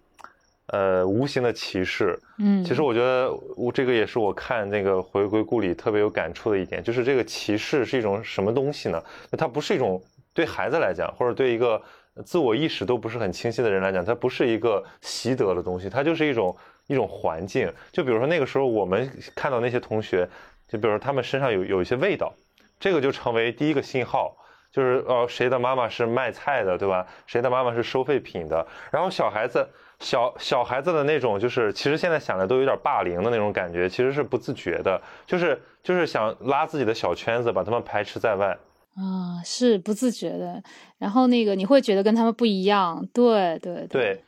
[0.66, 2.18] 呃无形的歧视。
[2.38, 9.02] 嗯，其实我觉得我这个也是我看那个回归故里特别有感触的一点，就是这个歧视是一种什么东西呢？
[9.38, 11.80] 它不是一种对孩子来讲，或者对一个
[12.24, 16.56] 自我意识都不是很清晰的人来讲，它不是一个习得的东西，它就是一种
[16.86, 17.72] 一种环境。
[17.92, 20.28] 就比如说那个时候我们看到那些同学，
[20.68, 22.34] 就比如说他们身上有有一些味道，
[22.78, 24.36] 这个就成为第一个信号。
[24.74, 27.06] 就是呃，谁的妈妈是卖菜的，对吧？
[27.28, 28.66] 谁的妈妈是收废品的？
[28.90, 29.64] 然后小孩子，
[30.00, 38.58] 小小孩子的那种，就是其实现在想来都有点霸凌的那种感觉，其实是不自觉的，就是就是想拉自己的小圈子，把他们排斥在外。
[38.96, 40.60] 啊，是不自觉的。
[40.98, 44.24] 然后那个你会觉得跟他们不一样，对对对，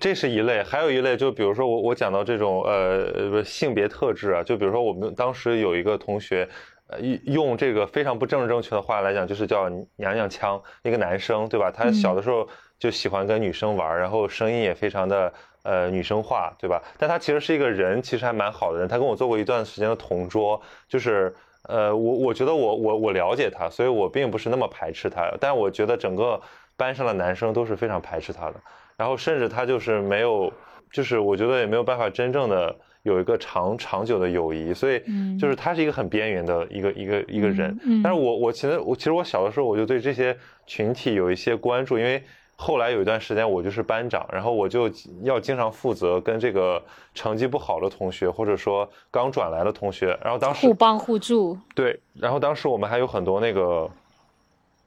[0.00, 0.62] 这是一类。
[0.62, 6.48] 还有一类，就比如说我我讲到这种呃性别特质啊，就比如说我们当时有一个同学。
[6.88, 9.66] 呃用这个非常不政治正确的话来讲，就是叫
[9.96, 10.60] 娘娘腔。
[10.82, 11.70] 一个男生，对吧？
[11.70, 12.46] 他小的时候
[12.78, 16.82] 就喜欢跟女生玩，然后声音也非常的呃女生化，对吧？
[16.98, 18.86] 但他其实是一个人，其实还蛮好的人。
[18.86, 25.32] 他跟我做过一段时间的同桌，就是呃，我我觉得我我我了解他，所以我并不是那么排斥他。
[25.40, 26.38] 但我觉得整个
[26.76, 28.60] 班上的男生都是非常排斥他的，
[29.02, 30.52] 然后甚至他就是没有，
[30.92, 32.76] 就是我觉得也没有办法真正的。
[33.02, 35.02] 有一个长长久的友谊，所以
[35.36, 37.76] 就是他是一个很边缘的一个一个一个人。
[38.00, 40.38] 但是我我其实我其实我小的时候我就对这些
[40.68, 42.22] 群体有一些关注，因为
[42.54, 44.88] 后来有一段时间我就是班长，然后我就
[45.24, 46.80] 要经常负责跟这个
[47.12, 51.58] 成绩不好的同学，或者说刚转来的同学，然后当时互帮互助。
[51.74, 53.90] 对，然后当时我们还有很多那个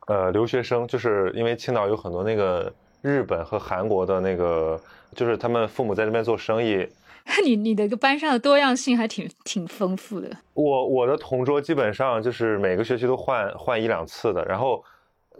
[0.07, 2.73] 呃留学生，就是因为青岛有很多那个
[3.05, 4.81] 日本和韩国的那个，
[5.15, 6.87] 就是他们父母在这边做生意。
[7.45, 10.29] 你你的个班上的多样性还挺挺丰富的。
[10.55, 14.43] 我我的同桌基本上就是每个学期都换换一两次的。
[14.45, 14.83] 然后，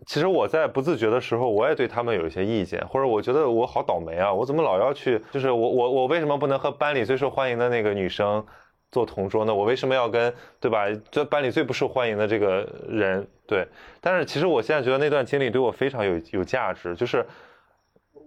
[0.06, 5.20] 其实我在不自觉的时候，我也对他们有一些意见，或者我觉得我好倒霉啊，我怎么老要去？
[5.32, 8.46] 就是我我我为什么不能和班里最受欢迎的那个女生
[8.92, 9.54] 做同桌呢？
[9.54, 10.86] 我为什么要跟对吧？
[11.12, 13.68] 这班里最不受欢迎的这个人对？
[14.02, 17.26] 但是其实我现在觉得那段经历对我非常有有价值，就是。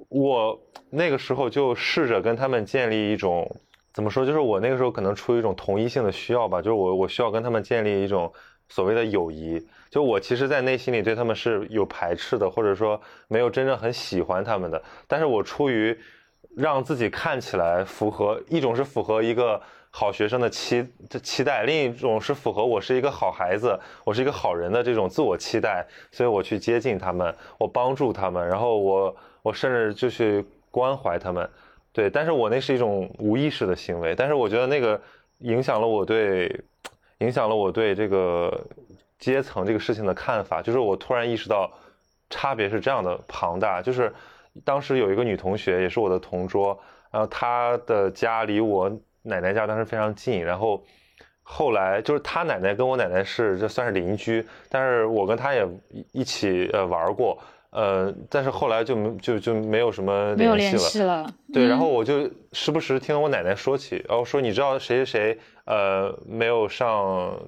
[0.09, 0.59] 我
[0.91, 3.51] 那个时候就试着跟他们建立一种
[3.93, 8.33] 怎么说，就是我那个时候可能出于一种同一性的需要吧，就是我我需要跟他们建立一种
[8.69, 9.61] 所谓的友谊。
[9.91, 14.83] 就我其实，在内心里对他们是有排斥的，或者说没有真正很喜欢他们的。
[15.07, 15.99] 但是我出于
[16.57, 29.15] 让自己看起来符合一种是符合一个好学生的期的期待，另一种是符合我是一个好孩子，我是一个好人的这种自我期待，所以我去接近他们，我帮助他们，然后我。
[29.49, 31.49] 我甚至就去关怀他们，
[31.91, 35.01] 对，但是我那是一种无意识的行为，但是我觉得那个
[35.39, 36.55] 影响了我对，
[37.21, 38.67] 影响了我对这个
[39.19, 41.73] 阶层这个事情的看法，就是我突然意识到
[42.29, 44.13] 差别是这样的庞大，就是
[44.67, 46.79] 当时有一个女同学也是我的同桌，
[47.11, 48.91] 然后她的家离我
[49.23, 50.85] 奶奶家当时非常近，然后
[51.43, 55.67] 后来就是她奶奶跟我奶奶是这算是邻居，但是我跟她也
[56.13, 57.39] 一起呃玩过。
[57.71, 61.27] 呃，但是后来就没就就没有什么联系了。
[61.53, 67.39] 对，然后我就时不时听我奶奶说起，然后说你知道谁谁谁呃没有上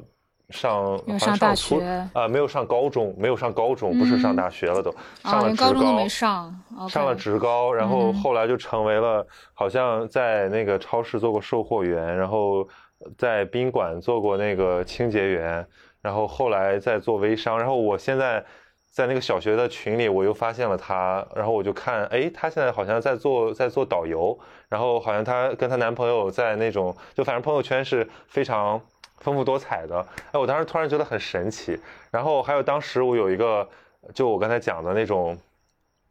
[0.50, 1.76] 上上大学
[2.12, 12.68] 啊，没有上高中，没有上高中，不是上大学了都上了职高，都没上，上了职高，然后后来就成为了好像在那个超市做过售货员，然后
[13.16, 15.66] 在宾馆做过那个清洁员，
[16.02, 18.44] 然后后来在做微商，然后我现在。
[18.90, 24.36] 在那个小学的群里，我又发现了她，然后我就看，哎，她现在好像在做在做导游，
[24.68, 28.80] 然后好像她跟她男朋友在那种，就反正朋友圈是非常
[29.18, 31.78] 丰富多彩的，哎，我当时突然觉得很神奇。
[32.10, 33.66] 然后还有当时我有一个，
[34.12, 35.38] 就我刚才讲的那种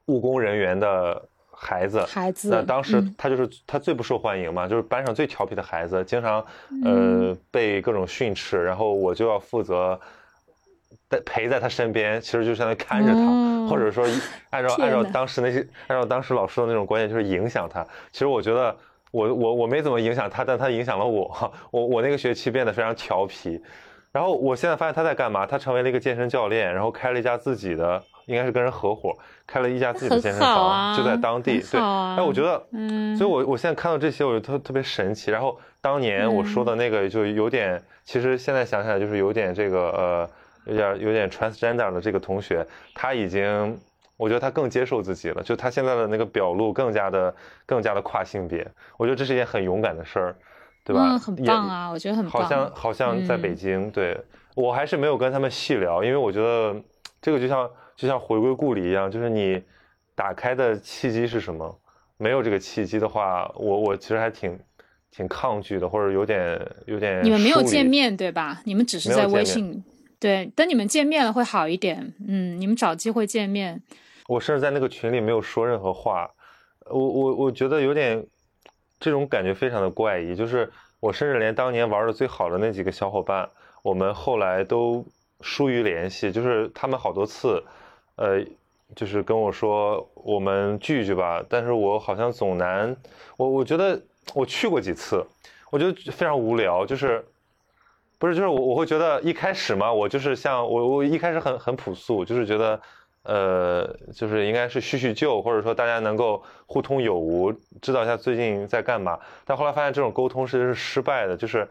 [0.05, 1.21] 务工人员的
[1.51, 6.45] 孩子，孩子，那当时他就是他最不受欢迎嘛，就是班上最调皮的孩子，经常
[6.86, 9.99] 呃被各种训斥，然后我就要负责。
[11.10, 14.05] 在陪在他身边，其实就相当于看着他，或者说
[14.51, 17.84] 按照 按照当时那些按照当时老师的那种观念，就是影响他。
[18.12, 18.76] 其实我觉得
[19.10, 21.51] 我我我没怎么影响他，但他影响了我。
[21.72, 23.60] 我我那个学期变得非常调皮，
[24.12, 25.47] 然后我现在发现他在干嘛？
[25.47, 31.60] 他成为了一个健身教练，然后开了一家自己的，应该是跟人合伙开了一家自己的健身房，就在当地。
[31.72, 35.32] 对，哎，我觉得，嗯，所以我我现在看到这些，我就特特别神奇。
[35.32, 40.30] 然后当年我说的那个就有点，其实现在想起来就是有点这个呃。
[40.70, 43.78] 有点有点 transgender 的这个同学，他已经，
[44.17, 47.34] 我觉得他更接受自己了，就他现在的那个表露更加的
[47.65, 48.65] 更加的跨性别，
[48.97, 50.36] 我觉得这是一件很勇敢的事儿，
[50.84, 51.01] 对吧？
[51.09, 52.32] 嗯，很棒啊，我觉得很棒。
[52.32, 54.17] 好像好像在北京，对
[54.55, 56.76] 我还是没有跟他们细聊，因为我觉得
[57.22, 59.61] 这个就像就像回归故里一样，就是你
[60.15, 61.80] 打开的契机是什么？
[62.17, 64.59] 没有这个契机的话，我我其实还挺
[65.09, 67.24] 挺抗拒的，或者有点有点。
[67.24, 68.61] 你们没有见面对吧？
[68.65, 69.82] 你们只是在微信。
[70.20, 72.13] 对，等你们见面了会好一点。
[72.28, 73.82] 嗯，你们找机会见面。
[74.28, 76.30] 我甚至在那个群里没有说任何话，
[76.86, 78.26] 我我我觉得有点
[78.99, 83.49] 这种感觉非常的怪异，就是我甚至连当年玩的最好的那几个小伙伴，
[83.82, 85.05] 我们后来都
[85.41, 87.63] 疏于联系，就是他们好多次，
[88.15, 88.43] 呃。
[88.95, 92.97] 就是跟我说我们聚一聚吧，但是我好像总难，
[93.38, 94.01] 我我觉得
[94.34, 95.24] 我去过几次，
[95.70, 97.24] 我觉得非常无聊，就是
[98.20, 102.80] 不是就是我我会觉得一开始嘛，我就是像我我一开始很很朴素，就是觉得
[103.24, 107.51] 呃就是应该是叙叙旧，或者说大家能够互通有无，
[107.82, 111.67] 知道一下最近在干嘛，但后来发现这种沟通其实是失败的，就是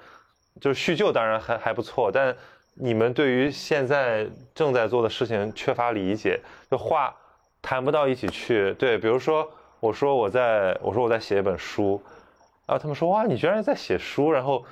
[0.61, 2.35] 就是叙旧当然还还不错，但。
[2.81, 4.25] 你们对于现在
[4.55, 6.39] 正在做的事情缺乏理解，
[6.71, 7.13] 就话
[7.61, 8.73] 谈不到一起去。
[8.75, 12.01] 对，比如说我说我在我说我在写一本书，
[12.67, 14.65] 然后他们说哇，你居然在写书，然后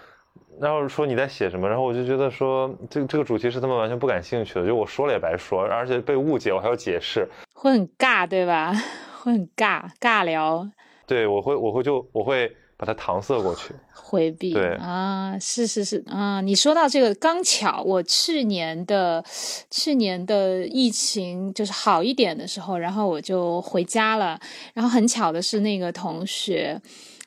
[0.60, 8.72] 然后说你在写什么，然后我就觉得说这个这个主题是他们完全不感兴趣的，就我说了也白说，而且被误解，我还要解释，会很尬，对吧？
[9.22, 10.68] 会很尬，尬聊。
[11.06, 12.54] 对，我会我会就我会。
[12.78, 14.52] 把它搪塞过去，回避。
[14.52, 19.24] 对啊，是是是啊，你说到这个刚巧，我去年的
[19.70, 24.38] 去年的疫情就是好一点的时候，然后我就回家了。
[24.74, 26.78] 然后很巧的是，那个同学，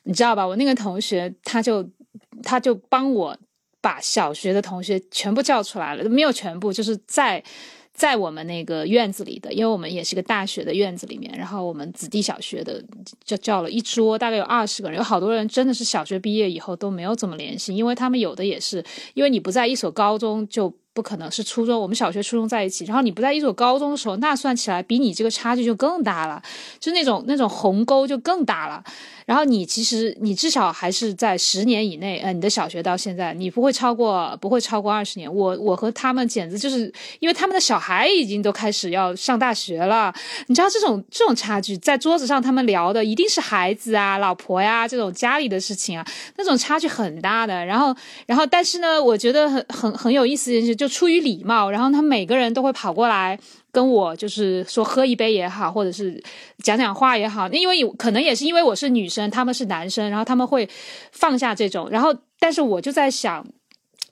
[0.04, 0.46] 你知道吧？
[0.46, 1.84] 我那个同学他就
[2.42, 3.36] 他就帮我
[3.80, 7.42] 把小学的同学全部叫出来了，没有全部，就是在。
[7.92, 12.82] 在我们那个院子里的，因为我们也是个大学的院子里面，然后我们子弟小学的
[13.22, 18.82] 就叫了一桌，大概有二十个人，有好多人真的是小学毕业以后都没有怎么联系，因为他们有的也是
[19.12, 20.72] 因为你不在一所高中就。
[20.92, 26.42] 不可能是初中，我们小学、初中在一起，然后你不在一所高中的时候，那算起来比你这个差距就更大了，
[26.80, 28.82] 就那种那种鸿沟就更大了。
[29.30, 35.32] 然后你其实你至少还是在十年以内，呃，你的小学到现在，你不会超过不会超过二十年。
[35.32, 40.14] 我我和他们简直就是因为他们的小孩已经都开始要上大学了，
[40.48, 46.06] 你知道这种这种差距，在桌子上他们聊的一定是孩子啊、老婆呀这种家里的事情啊，
[46.36, 47.64] 那种差距很大的。
[47.64, 50.90] 然后然后但是呢，我觉得很很很有意思的是就。
[50.90, 53.38] 出于礼貌，然后他每个人都会跑过来
[53.72, 56.22] 跟我，就是说喝一杯也好，或者是
[56.58, 57.48] 讲讲话也好。
[57.50, 60.68] 因为可能也是因为我是女生，他们是男生，然后他们会
[61.12, 61.88] 放下这种。
[61.90, 63.46] 然后，但是我就在想，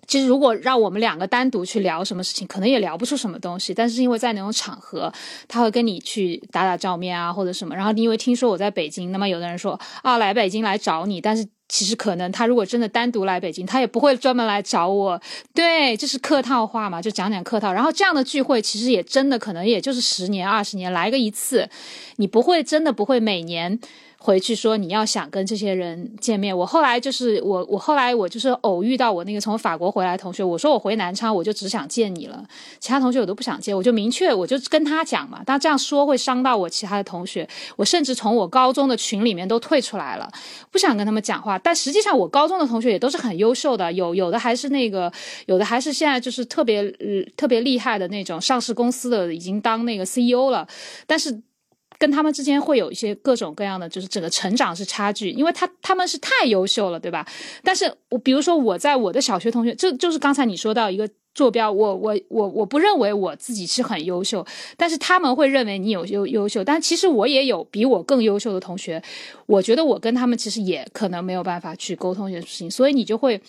[0.07, 3.75] 其实如果让我们两个单独去聊什么事情，可能也聊不出什么东西。
[3.75, 5.13] 但是因为在那种场合，
[5.49, 7.75] 他会跟你去打打照面啊，或者什么。
[7.75, 11.47] 然后因为听说我在北京，那么有的人说啊，来北京来找你，但是。
[11.69, 15.21] 其实可能他如果真的单独来北京，他也不会专门来找我。
[15.55, 17.73] 对，这是客套话嘛，就讲讲客套。
[17.73, 21.69] 然后这样的聚会其实也真的可能也就是十年二十年来个一次，
[22.17, 23.79] 你不会真的不会每年。
[24.21, 32.45] 回去说你要想跟这些人见面，我后来就是我我后来我就是偶遇到我那个从法国回来的同学，我说我回南昌我就只想见你了，
[32.81, 40.29] 其他同学我都不想见，我就明确我就跟他讲嘛，但这样说会伤到我其他的同学，我甚至从我高中的群里面都退出来了，
[40.73, 41.57] 不想跟他们讲话。
[41.57, 45.13] 但实际上我高中的同学也都是很优秀的，有有的还是那个
[45.47, 46.91] 有的还是现在就是特别
[47.37, 50.67] 特别厉害的那种上市公司的已经当那个 CEO 了，
[51.07, 51.41] 但是。
[51.99, 57.27] 跟他们之间会有一些各种各样的，就是整个成长是差距，因为他他们是太优秀了，对吧？
[57.63, 64.47] 但是我比如说我在我的小学同学，这就是刚才你说到一个坐标，我我我我不认为我自己是很优秀，
[64.77, 69.03] 但是他们会认为你有优优秀，但其实我也有比我更优秀的同学，
[69.47, 73.41] 我觉得我跟他们其实也可能没有办法去沟通一些事情，所以你就会。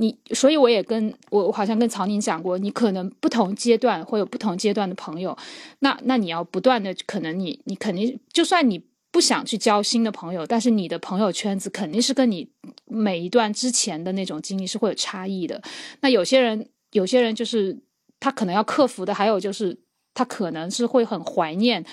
[0.00, 5.36] 你，所以我也跟我，我好像跟曹宁讲过，你可能不同阶段会有不同阶段的朋友，
[5.80, 8.80] 那那你要不断的，可能你你肯定，就算你
[9.10, 12.48] 不想去交新的朋友，但是你的朋友圈子肯定是跟你
[12.86, 15.60] 每一段之前的那种经历是会有差异的。
[16.00, 17.76] 那有些人，有些人就是
[18.20, 19.76] 他可能要克服的，还有就是
[20.14, 21.84] 他可能是会很怀念，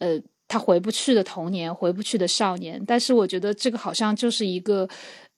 [0.00, 2.82] 呃，他回不去的童年，回不去的少年。
[2.84, 4.88] 但是我觉得这个好像就是一个。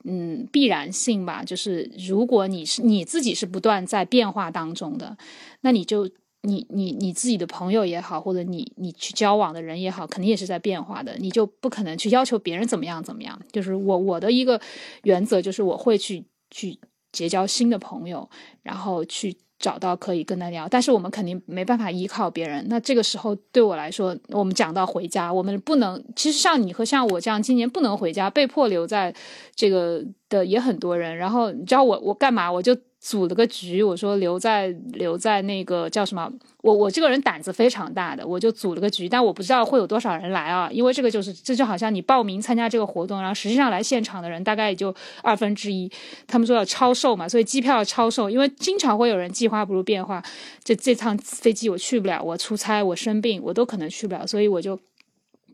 [0.04, 5.16] 嗯，必然性吧，就是如果你是你自己是不断在变化当中的，
[5.62, 6.08] 那你就
[6.42, 13.38] 你你你自己的朋友也好，或者你你去交往的人也好，肯定也是在变化的，你就不可能去要求别人怎么样怎么样。
[13.52, 14.60] 就是我我的一个
[15.02, 16.78] 原则就是我会去去
[17.10, 18.30] 结交新的朋友，
[18.62, 19.36] 然后去。
[19.58, 22.64] 找到可以跟他聊，但是我们肯定没办法依靠别人。
[22.68, 26.02] 那这个时候对我来说，我们讲到回家，我们不能。
[26.14, 29.12] 其实像你和像我这样今年不能回家，被迫留在
[29.54, 31.16] 这个的也很多人。
[31.16, 32.50] 然后你知道我我干嘛？
[32.50, 36.30] 我就组了个局，我说留在留在那个叫什么？
[36.62, 44.92] 我我这个人胆子非常大的，我就组了个局，但我不知道会有多少人来啊，因为这个就是这就好像你报名参加这个活动，然后实际上来现场的人大概也就
[45.22, 45.90] 二分之一。
[46.26, 50.20] 他们说要超售嘛，所以机票要超售，因为经常会有人计划不如变化。
[50.64, 54.78] 这这趟飞机我去不了，我出差，我生病，我都可能去不了，所以我就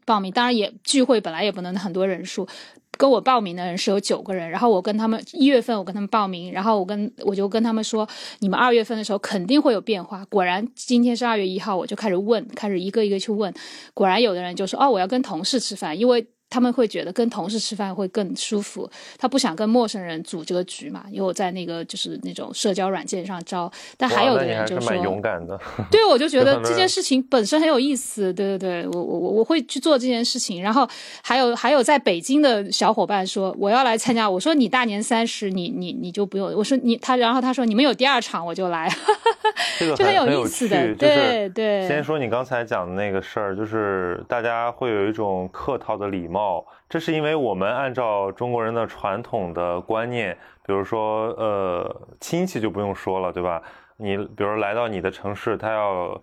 [0.06, 0.32] 报名。
[0.32, 2.48] 当然也聚会本来也不能很多人数。
[2.96, 8.08] 跟我报名的人是有九个人，然后我跟他们一月份我跟他们报名，然后我跟我就跟他们说，
[8.40, 10.24] 你们二月份的时候肯定会有变化。
[10.26, 13.52] 果然今天是二月一号，我就开始问，开始一个一个去问，
[13.92, 16.26] 果然有的人就说，哦，我要跟同事吃饭，因为。
[16.54, 18.88] 他们会觉得跟同事吃饭会更舒服，
[19.18, 21.04] 他不想跟陌生人组这个局嘛。
[21.10, 25.58] 因为我在那个就是那种社交软件上招，但还有的人就说，勇敢的。
[25.90, 28.32] 对，我就觉得 这件事情本身很有意思。
[28.32, 30.62] 对对对，我我我我会去做这件事情。
[30.62, 30.88] 然后
[31.24, 38.88] 还有还有在北京的小伙伴说我要来参加，我说你大年三十你你你就不用，我说你他然后他说你们有第二场我就来，
[39.76, 40.94] 这个就很有意思的。
[40.94, 41.88] 对对。
[41.88, 46.43] 先说你刚才讲的那个事儿，就是大家会有一种客套的礼貌。
[46.44, 50.36] 哦，这是因为我们按照中国人的传统的观念，
[50.66, 53.62] 比如说，呃，亲戚就不用说了，对吧？
[53.96, 56.22] 你比如来到你的城市，他要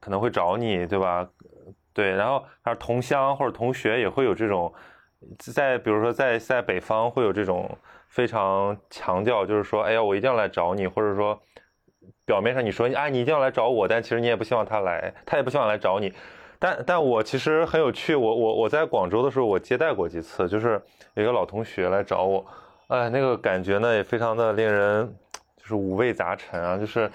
[0.00, 1.28] 可能会找你，对吧？
[1.92, 4.72] 对，然后还有同乡或者同学也会有这种，
[5.38, 7.68] 在比如说在在北方会有这种
[8.08, 11.38] 非常强调，就是说，哎呀，我一定要来找你，或者说
[12.24, 16.14] 表面上你说，哎，你一定要来找我，但其实你也不希望他来，他也不希望来找你。
[16.62, 20.80] 但但我其实很有趣，我我我在广州的时候，我接待过几次，就是
[21.14, 22.46] 有一个老同学来找我，
[22.86, 25.12] 哎，那个感觉呢也非常的令人
[25.56, 27.10] 就是五味杂陈啊，就是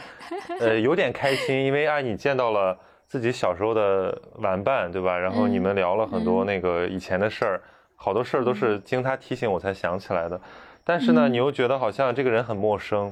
[0.59, 2.77] 呃有点开心，因为啊你见到了
[3.07, 5.17] 自己小时候的玩伴，对吧？
[5.17, 7.61] 然后你们聊了很多那个以前的事儿，
[7.95, 10.37] 好多事儿都是经他提醒我才想起来的。
[10.83, 13.09] 但是呢，你又觉得好像这个人很陌生，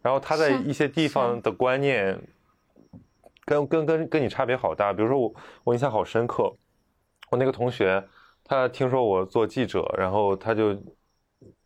[0.00, 2.18] 然后他在一些地方的观念。
[3.48, 5.34] 跟跟跟跟你差别好大，比如说我
[5.64, 6.54] 我印象好深刻，
[7.30, 8.04] 我那个同学
[8.44, 10.76] 他听说我做记者，然后他就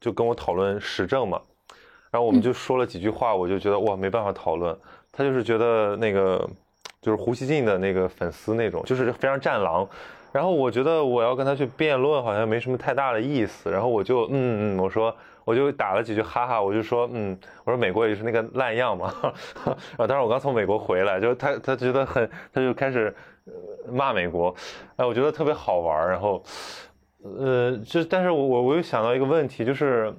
[0.00, 1.42] 就跟我讨论时政嘛，
[2.12, 4.78] 然后我们就说了几句话，我就觉得哇没办法讨论，
[5.10, 6.48] 他就是觉得那个
[7.00, 9.88] 就是胡锡进的那个粉丝那种，就是非常战狼，
[10.32, 15.14] 然后我觉得我要跟他去辩论好像没什么太大的意思，然后我就嗯嗯我说。
[15.44, 19.12] 我就打了几句哈哈，我就说，嗯，我说美国也是那个烂样嘛，
[19.96, 23.12] 啊，当时我刚从美国回来，就他他觉得很，他就开始
[23.90, 24.54] 骂美国，
[24.94, 26.40] 哎，我觉得特别好玩然后，
[27.24, 30.14] 呃，就但是我我我又想到一个问题，就是，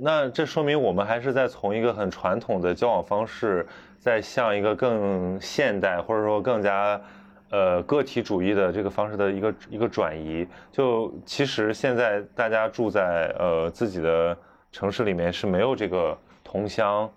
[0.00, 3.66] 那这说明我们还是在从一个很传统的交往方式，
[3.98, 6.98] 在向一个更现代或者说更加。
[7.48, 14.36] 呃，个体主义的这个方式的一个一个转移，就其实现在大家住在呃自己的
[14.72, 17.08] 城市里面是没有这个同乡，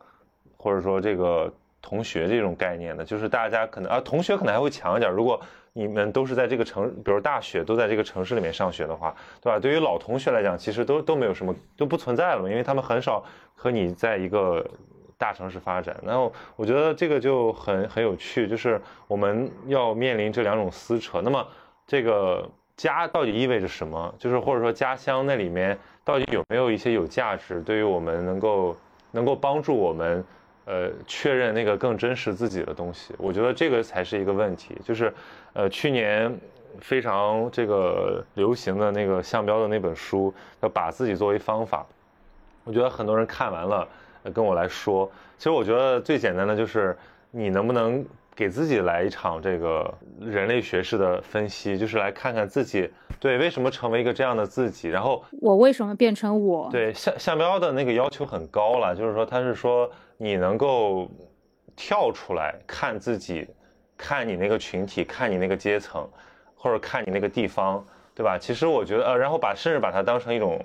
[0.56, 1.52] 或者说这个
[1.82, 5.42] 同学这种概念的，就是大家可能啊同学可能还会强一点，如果
[5.74, 9.60] 你们都是在这个城，比如大学都在这个城市里面上学的话，对吧？
[9.60, 13.24] 对于老同学来讲，其实都都没有什么都不存在了嘛，因为他们很少
[13.56, 14.64] 和你在一个。
[15.20, 21.20] 大城市发展，然后我觉得这个就很很有趣，就是我们要面临这两种撕扯。
[21.22, 21.46] 那么，
[21.86, 24.16] 这个家到底意味着什么？
[24.18, 28.78] 就是或者说家乡那里面到底有没有一些有价值，对于我们能够
[29.12, 30.24] 能够帮助我们，
[30.64, 33.14] 呃，确认那个更真实自己的东西？
[33.18, 34.78] 我觉得这个才是一个问题。
[34.86, 35.14] 就是，
[35.52, 36.34] 呃，去年
[36.80, 41.86] 非常这个流行的那个项标的那本书，要把自己作为方法。
[42.64, 43.86] 我觉得很多人看完了。
[44.34, 46.98] 跟我来说，其实我觉得最简单的就是
[47.32, 48.06] 你能不能
[48.36, 52.90] 给自己来一场这个人类学式的分析，就是来看看自己
[53.20, 56.70] 对为什么成为一个这样的自己，然后我为什么变成我？
[56.72, 61.10] 对向向标的那个要求很高了，就是说他是说你能够
[61.76, 63.48] 跳出来看自己，
[63.98, 66.08] 看你那个群体，看你那个阶层，
[66.56, 68.38] 或者看你那个地方，对吧？
[68.38, 70.60] 其实我觉得呃，然后把甚至把它当成一种。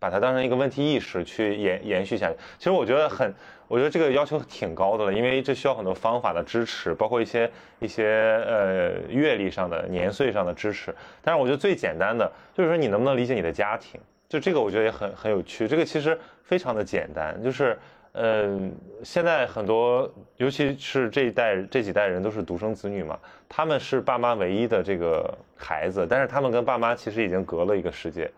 [0.00, 3.32] 把它当成一个问题意识去延延续下去，其实我觉得很，
[3.68, 7.48] 我觉得这个要求挺高的了，因为这需要很多方法的支持，包括一些
[7.78, 10.92] 一些呃阅历上的、年岁上的支持。
[11.20, 14.00] 但是我觉得最简单的就是说，你能不能理解你的家庭？
[14.26, 15.68] 就这个我觉得也很很有趣。
[15.68, 17.78] 这个其实非常的简单，就是
[18.12, 18.72] 嗯，
[19.04, 28.30] 现在很多，尤其是这一代这几代人都是独生子女嘛，他们是爸妈唯一的这个孩子，但是他们跟爸妈其实已经隔了一个世界。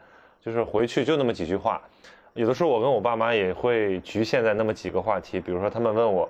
[0.44, 1.80] 就是回去就那么几句话，
[2.34, 6.28] 有的时候我跟我爸妈也会局限在那么几个话题，比如说他们问我，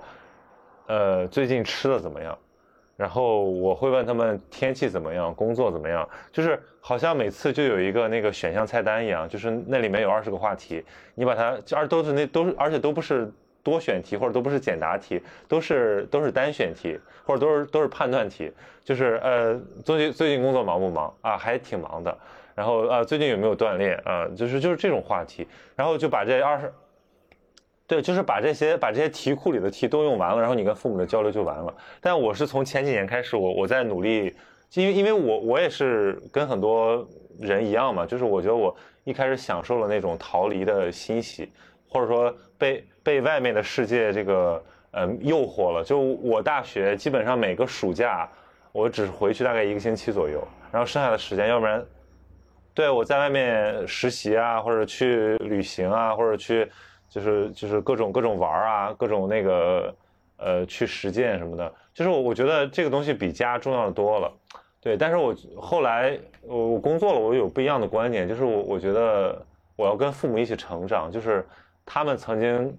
[0.85, 2.37] 呃，最近吃的怎么样，
[2.95, 10.83] 然后我会问他们天气怎么样，工作怎么样，就是好像每次就有一个那个选项菜单一样，就是那里面有二十个话题，
[11.15, 13.31] 你把它而都是那都是而且都不是
[13.63, 18.51] 多选题，或者都不是简答题，都是都是单选题，或者都是都是判断题。
[18.83, 21.37] 就是呃，最近最近工作忙不忙啊？
[21.37, 22.15] 还挺忙的。
[22.55, 24.27] 然后啊，最近有没有锻炼啊？
[24.35, 26.71] 就是就是这种话题，然后就把这二十，
[27.87, 31.73] 对，就是把这些把这些题库里的题都用完了，然后你跟父母的交流就完了。
[31.99, 34.35] 但我是从前几年开始，我我在努力，
[34.73, 37.07] 因为因为我我也是跟很多
[37.39, 41.51] 人一样嘛，就是我觉得我一开始享受了那种逃离的欣喜，
[41.87, 45.83] 或者说被被外面的世界这个呃诱惑了。
[45.83, 48.29] 就我大学基本上每个暑假，
[48.71, 51.83] 我只回去大概一个星期左右，然后剩下的时间，要不然。
[52.75, 56.67] 对，我在外面实习啊，或者去旅行啊，或者去，
[57.07, 59.95] 就是就是各种各种玩啊，各种那个
[60.37, 64.33] 呃去实践什么的，就是我我觉得这个东西比家重要的多了。
[64.81, 69.39] 对，但是我后来我我工作了，我有不一样的观点，就是我我觉得
[69.75, 71.45] 我要跟父母一起成长，就是
[71.85, 72.75] 他们曾经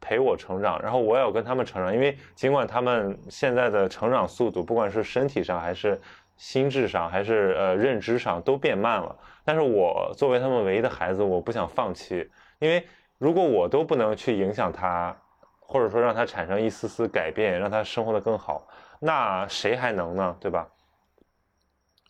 [0.00, 6.00] 陪我成长，然后我也要跟他们成长，因为尽管他们现在的成长速度，不管是身体上还是。
[6.36, 12.28] 心智上还是呃认知上都变慢了，但是我作为他们唯一的孩子，我不想放弃，
[12.58, 12.84] 因为
[13.18, 15.16] 如果我都不能去影响他，
[15.60, 18.66] 或者说让他产生一丝丝改变，让他生活的更好，
[19.00, 20.36] 那谁还能呢？
[20.40, 20.68] 对吧？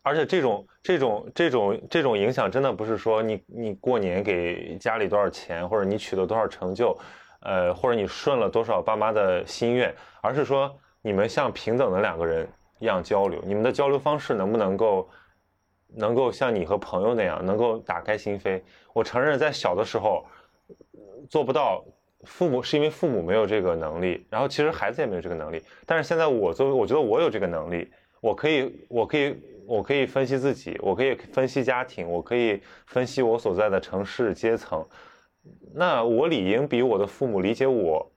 [0.03, 6.95] 而且这种这种这种这种影响，真的不是说你你过年给家里多少钱，或者你取得多少成就，
[7.41, 12.49] 呃，或者你顺了多少爸妈的心愿，而是说你们像平等的两个人。
[12.81, 15.09] 一样交流，你们的交流方式能不能够，
[15.95, 18.61] 能够像你和朋友那样，能够打开心扉？
[18.93, 20.27] 我承认，在小的时候
[21.31, 21.85] 做不到，
[22.25, 25.63] 父母是因为父母没有这个能力，然后其实孩子也没有这个能力。
[25.87, 34.85] 但是现在我作为，我觉得我有这个能力，我可以，我可以，我可以分析自己，我可以分析家庭，我可以分析我所在的城市阶层。
[35.73, 38.11] 那我理应比我的父母理解我，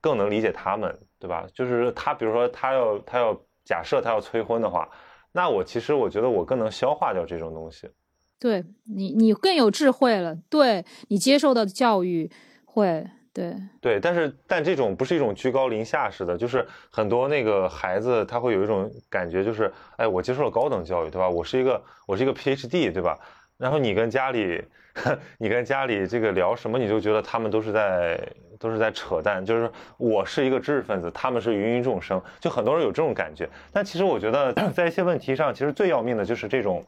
[0.00, 1.46] 更能理解他们，对吧？
[1.54, 3.40] 就是他，比如说他要，他要。
[3.70, 4.88] 假设他要催婚的话，
[5.30, 7.88] 那我其实我觉得我更能消化掉这种东西。
[8.36, 8.64] 对
[8.96, 10.34] 你，你更有智慧了。
[10.48, 12.28] 对你接受的教育
[12.64, 21.28] 会，对对，但是但这种不是一种居高临下式的，就是很多那个孩子他会有一种感觉，就是哎，我接受了高等教育，对吧？
[21.28, 23.16] 我是一个我是一个 PhD，对吧？
[23.60, 24.64] 然后你跟家里，
[25.36, 28.18] 你跟家里这个聊什么，你就觉得他们都是在
[28.58, 29.44] 都是在扯淡。
[29.44, 33.46] 就是我是一个知识分子，他们是芸芸众生，就很多人有这种感觉。
[33.70, 36.82] 但其实我觉得，在一些问题上，其实最要命的就是这种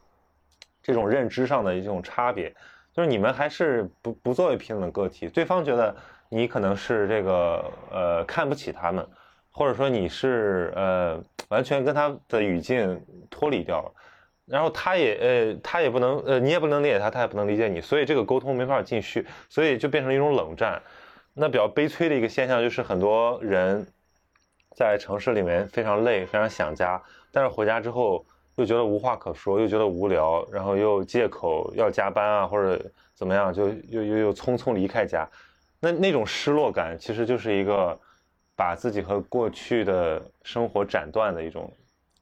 [0.83, 2.51] 这种认知上的一种差别。
[2.95, 5.95] 就是你们还是不不作为平等个体，对方觉得
[6.31, 9.07] 你可能是这个呃看不起他们，
[9.51, 12.99] 或者说你是呃完全跟他的语境
[13.31, 13.93] 脱离掉了。
[14.47, 20.83] 然后他也呃，他也不能呃，你也不能理解他，他也不能理解你，所以这个沟通没法继续，所以就变成一种冷战。
[21.35, 23.87] 那比较悲催的一个现象就是，很多人
[24.77, 28.25] 在城市里面非常累，非常想家，但是回家之后
[28.57, 32.79] 又觉得无话可说，又觉得无聊，然后又借口要加班啊，或者
[33.15, 35.27] 怎么样，就又又又匆匆离开家。
[35.81, 37.99] 那那种失落感，其实就是一个
[38.55, 41.73] 把自己和过去的生活斩断的一种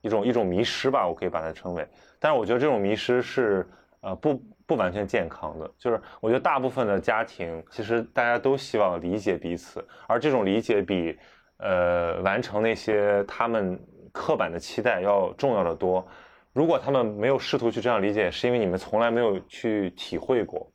[0.02, 1.86] 一种一种迷失吧，我可以把它称为。
[2.20, 3.66] 但是我觉得这种迷失是，
[4.02, 5.68] 呃，不不完全健康的。
[5.78, 11.18] 就是我觉得大部分的家庭，其实大家都希望理解彼此，而这种理解比，
[11.56, 13.76] 呃，完成那些他们
[14.12, 16.06] 刻板的期待要重要的多。
[16.52, 20.70] 如果他们没有试图去这样理解，是因为你们从来没有去体会过。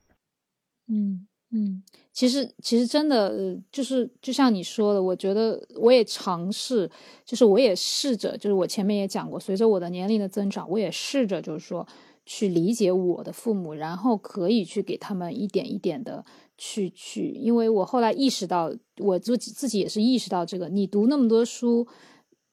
[0.87, 1.83] 嗯嗯。
[2.15, 6.89] 其实，其实真的，就是就像你说的，我觉得我也尝试，
[7.25, 11.85] 就是我也试着，就是我前面也讲过，随着我的年龄的增长，我也试着就是说
[12.25, 16.23] 去理解我的父母，然后可以去给他们一点一点的
[16.57, 21.85] 去去，因为我后来意识到，我自己自己也是意识到这个，你读那么多书，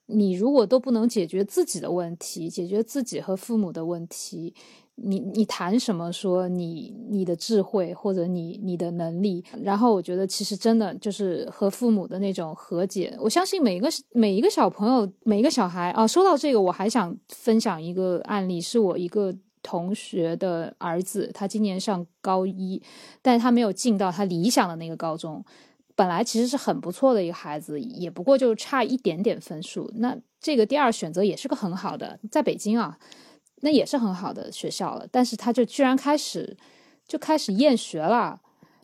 [0.07, 4.55] 你如果都不能解决自己的问题，解决自己和父母的问题。
[4.97, 6.13] 你你谈什么？
[6.13, 13.17] 说你你的智慧或者你你的能力，然后我觉得其实真的就是和父母的那种和解。
[13.19, 16.07] 我相信每一个每一个小朋友，每一个小孩啊。
[16.07, 22.83] 说到这个，我还想分享一个案例，是我一个同学的儿子，他今年上高一，
[23.23, 25.43] 但他没有进到他理想的那个高中。
[25.95, 29.91] 本来其实是很不错的一个孩子，也不过就差一点点分数。
[29.97, 32.99] 那这个第二选择也是个很好的，在北京啊。
[33.65, 36.57] 那也是很好的学校了，但是他就居然开始
[37.07, 38.41] 就开始厌学了，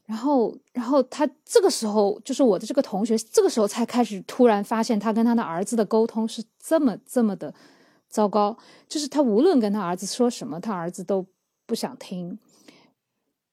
[0.06, 7.52] 然后，然后他这个时候就是我的这个同学，这个时候才开始突然发现他跟他的儿子的沟通是这么这么的
[8.08, 8.56] 糟糕，
[8.88, 11.26] 就是他无论跟他儿子说什么，他儿子都
[11.66, 12.38] 不想听。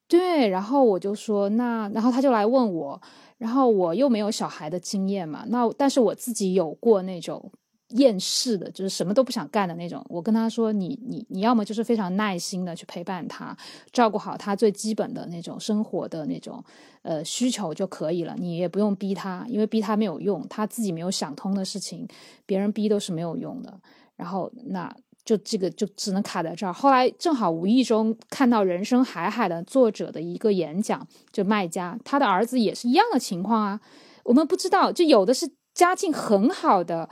[0.07, 3.01] 对，然后我就说那，然后他就来问我，
[3.39, 7.51] 然后我又没有小孩的经验嘛，那但是我自己有过那种。
[7.89, 10.03] 厌世的，就是什么都不想干的那种。
[10.09, 13.55] 我跟他说：“你你你要么就是非常耐心的去陪伴他，
[13.91, 16.63] 照顾好他最基本的那种生活的那种
[17.03, 18.35] 呃需求就可以了。
[18.39, 22.07] 你也不用逼他，因为逼他没有用，他自己没有想通的事情，
[22.47, 23.79] 别人逼都是没有用的。
[24.15, 24.91] 然后那
[25.23, 26.73] 就这个就只能卡在这儿。
[26.73, 33.79] 后来正好无意中看到《人生海海》的作者的一个演讲，就卖家，他的儿子也是一样的情况啊。
[34.23, 37.07] 我们不知道，就有的是家境很好的。”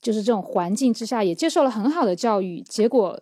[0.00, 3.20] 就是这种环境之下，也接受了很好的教育，结果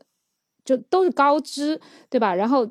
[0.65, 2.35] 就都是高知，对吧？
[2.35, 2.69] 然后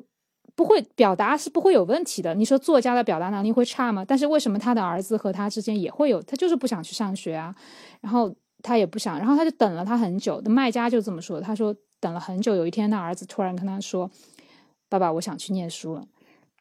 [0.54, 2.34] 不会表达是不会有问题的。
[2.34, 4.04] 你说作家的表达能力会差吗？
[4.04, 6.22] 但是为什么他的儿子和他之间也会有？
[6.22, 7.54] 他就是不想去上学啊，
[8.00, 10.40] 然后他也不想，然后他就等了他很久。
[10.46, 14.10] 卖家就这么说，他说等了很久，有一天他儿子突然跟他说
[14.88, 16.04] ：“爸爸，我想去念书了。”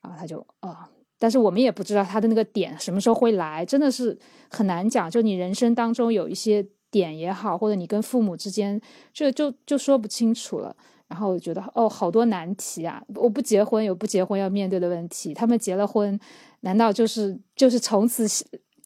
[0.01, 4.17] 然后他就啊，但是我们也不知道他的那个点什么时候会来，真的是
[4.49, 5.09] 很难讲。
[5.09, 6.65] 就你人生当中有一些。
[6.97, 8.79] 点也好，或者你跟父母之间，
[9.13, 10.75] 这就就说不清楚了。
[11.07, 13.01] 然后我觉得哦，好多难题啊！
[13.15, 16.19] 我不结婚有不结婚要面对的问题，他们结了婚，
[16.61, 18.27] 难道就是就是从此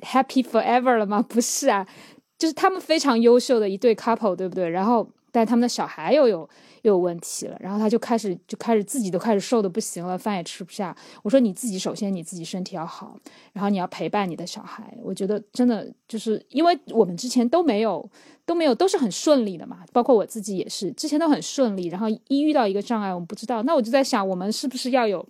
[0.01, 1.21] happy forever 了吗？
[1.27, 1.87] 不是啊，
[2.37, 4.69] 就是他们非常优秀的一对 couple，对不对？
[4.69, 6.47] 然后但他们的小孩又有。
[6.83, 10.95] 又有问题了，然后他就开始就开始自己都开始瘦的不行了，饭也吃不下。
[11.21, 13.17] 我说你自己首先你自己身体要好，
[13.53, 14.97] 然后你要陪伴你的小孩。
[15.03, 18.09] 我觉得真的就是因为我们之前都没有
[18.45, 25.25] 都没有都是很顺利的嘛，包括我自己也是之前都很顺利，然后一遇到一个障碍我们不知道，那我就在想我们是不是要有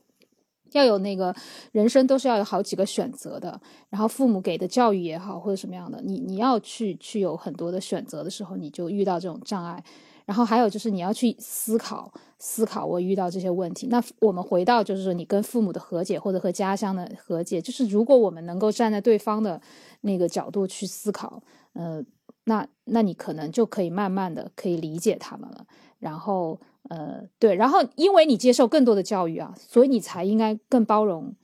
[0.71, 1.35] 要有那个
[1.73, 9.83] 人生都是要有好几个选择的，然后父母给的教育也好或者什么样的，你你要去去有很多的选择的时候，你就遇到这种障碍。
[10.25, 13.87] 然后还有就是你要去思考思考，我遇到这些问题。
[13.87, 19.61] 那我们回到就是说，你跟父母的和解，或者和家乡的和解，就是如果我们能够站在对方的
[20.01, 21.41] 那个角度去思考，
[21.73, 22.03] 呃，
[22.45, 25.65] 那那你可能就可以慢慢的可以理解他们了。
[25.99, 26.59] 然后
[26.89, 31.35] 呃，对，然后因为你接受更多的教育啊，所以你才应该更包容。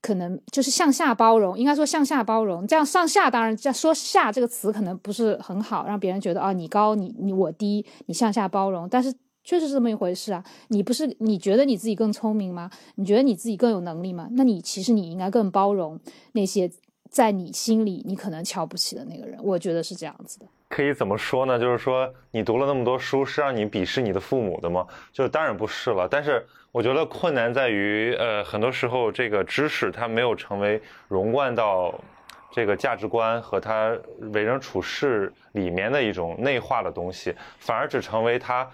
[0.00, 2.64] 可能就是向下包容，应该说向下包容。
[2.66, 8.88] 这样上下当然，这说下这个词可能不是很好，让别人觉得啊，你高，你你我低，你向下包容。
[8.88, 10.44] 但是确实是这么一回事啊。
[10.68, 12.70] 你不是你觉得你自己更聪明吗？
[12.94, 14.28] 你觉得你自己更有能力吗？
[14.32, 15.98] 那你其实你应该更包容
[16.32, 16.70] 那些
[17.10, 19.36] 在你心里你可能瞧不起的那个人。
[19.42, 20.46] 我觉得是这样子的。
[20.68, 21.58] 可以怎么说呢？
[21.58, 24.86] 就是说你读了那么多书，是让你鄙视你的父母的吗？
[25.12, 26.06] 就当然不是了。
[26.08, 26.46] 但是。
[26.70, 31.98] 我觉得困难在于，呃，很多时候这个知识它没有成为融贯到
[32.50, 33.96] 这个价值观和他
[34.32, 38.68] 为人处事里面的一种内化的东西，反而只成为他，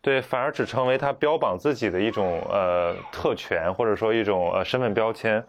[0.00, 5.44] 对，反而只成为他标榜自己的一种呃特权或者说一种呃身份标签，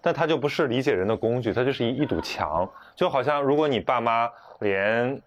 [0.00, 4.28] 但他就不是理解人的工具，他就是一一堵墙，就好像如果你爸妈
[4.60, 5.20] 连。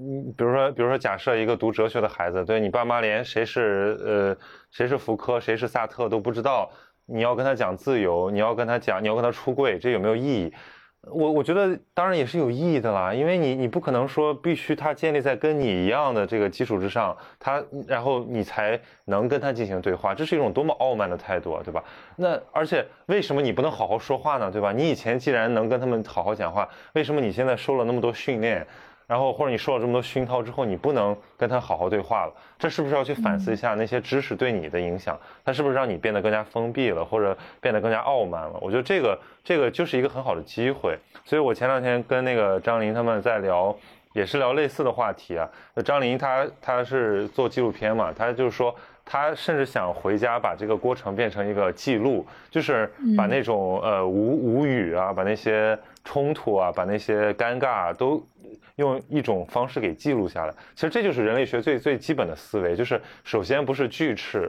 [0.00, 4.36] 嗯，比如说，比如说，假设一个读哲学的孩子，对你爸妈连谁是呃
[4.70, 6.70] 谁是福柯，谁是萨特都不知道，
[7.06, 10.52] 你要跟他讲自由，你要跟他讲，你要跟他出柜，这有没有意义？
[11.10, 21.82] 我我觉得当然也是有意义的啦，因为你你不可能说必须他建立在跟你一样的这个基础之上，他然后你才能跟他进行对话，这是一种多么傲慢的态度啊，对吧？
[22.16, 24.50] 那而且为什么你不能好好说话呢？
[24.50, 24.72] 对吧？
[24.72, 28.66] 你以前既然能跟他们好好讲话，为什么你现在受了那么多训练？
[29.08, 35.18] 然后或者你受了这么多熏陶之后，你不能跟他好好对话了，这是不是要去反思一下那些知识对你的影响？
[35.42, 38.58] 它是不是让你变得更加封闭了，或者变得更加傲慢了？
[38.60, 40.98] 我觉得这个这个就是一个很好的机会。
[41.24, 43.74] 所以我前两天跟那个张琳他们在聊，
[44.12, 45.48] 也是聊类似的话题啊。
[45.72, 48.74] 那张琳她她是做纪录片嘛，她就是说
[49.10, 58.26] 他甚至想回家把这个过程变成一个记录，就是把那种呃无无语啊，把那些冲突啊，把那些尴尬都。
[58.76, 64.48] 用一种方式给记录下来，其实这就是人类学最最基本的思维，就是首先不是拒斥，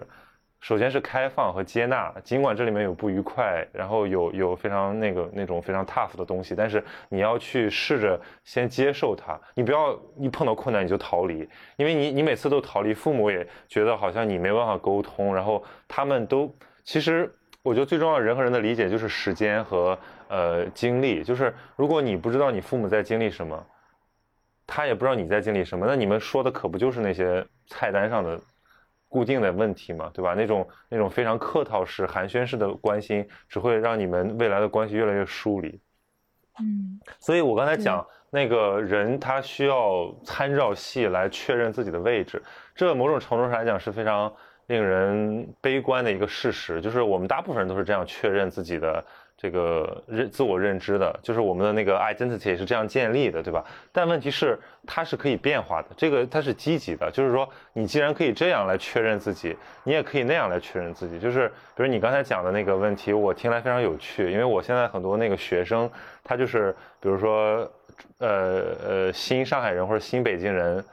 [0.61, 2.13] 首先是开放和接纳。
[2.23, 9.37] 尽管这里面有不愉快，然后有有非常那个那种非常 tough 的东西，但是你要去试着先接受它。
[9.55, 17.33] 你不要一碰到困难你就逃离，因为你你每次都逃离，父母也觉得好像你没办法沟通，然后他们都其实
[17.69, 19.97] 我觉得最重要人和人的理解就是时间和
[20.27, 23.65] 呃经历，就是如果你不知道你父母在经历什么。
[24.71, 28.39] 他也不知道你在经历什么，那你们说的可不就是那些菜单上的
[29.07, 30.11] 固定的问题嘛？
[30.13, 30.35] 对吧？
[30.35, 35.81] 那种那种非常客套式、寒暄式的关心，只会让你们未来的关系越来越疏离。
[36.59, 42.39] 嗯，所以我刚才讲那个人，他需要参照系来确认自己的位置，
[42.75, 44.31] 这某种程度上来讲是非常
[44.69, 49.03] 令人悲观的一个事实，就是我们大部分人都是这样确认自己的
[49.35, 53.65] 这个认自我认知的，就是我们的那个 identity 是这样建立的，对吧？
[53.91, 61.17] 但问题是它是可以变化的，这个它是积极的，就是说你既然可以这样来确认自己，你也可以那样来确认自己。
[61.17, 65.89] 就是比如你刚才讲的那个问题，我听来非常有趣，因为我现在很多那个学生，
[66.23, 67.67] 他就是比如说
[68.19, 70.85] 呃呃新上海人或者新北京人。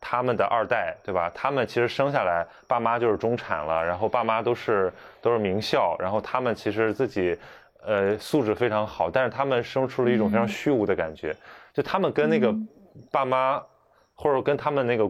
[0.00, 1.30] 他们的二代，对吧？
[1.34, 4.90] 他们其实生下来，爸妈就是中产了，然后爸妈都是
[5.20, 7.36] 都是名校，然后他们其实自己，
[7.84, 11.36] 呃，素质非常好，但是他们生出了一种非常虚无的感觉，
[11.74, 12.54] 就他们跟那个
[13.10, 13.62] 爸妈，
[14.14, 15.06] 或者跟他们那个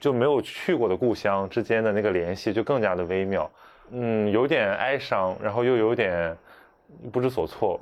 [0.00, 3.48] 就没有去过的故乡之间的那个联系就更加的微妙，
[3.92, 6.36] 嗯，有点哀伤，然后又有点
[7.12, 7.80] 不知所措。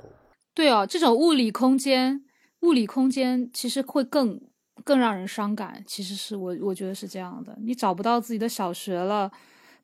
[0.53, 2.23] 对哦，这种物理空间，
[2.61, 4.39] 物理空间其实会更。
[4.83, 7.55] 更让人伤感，其实是我我觉得是这样的。
[7.61, 9.31] 你找不到自己的小学了，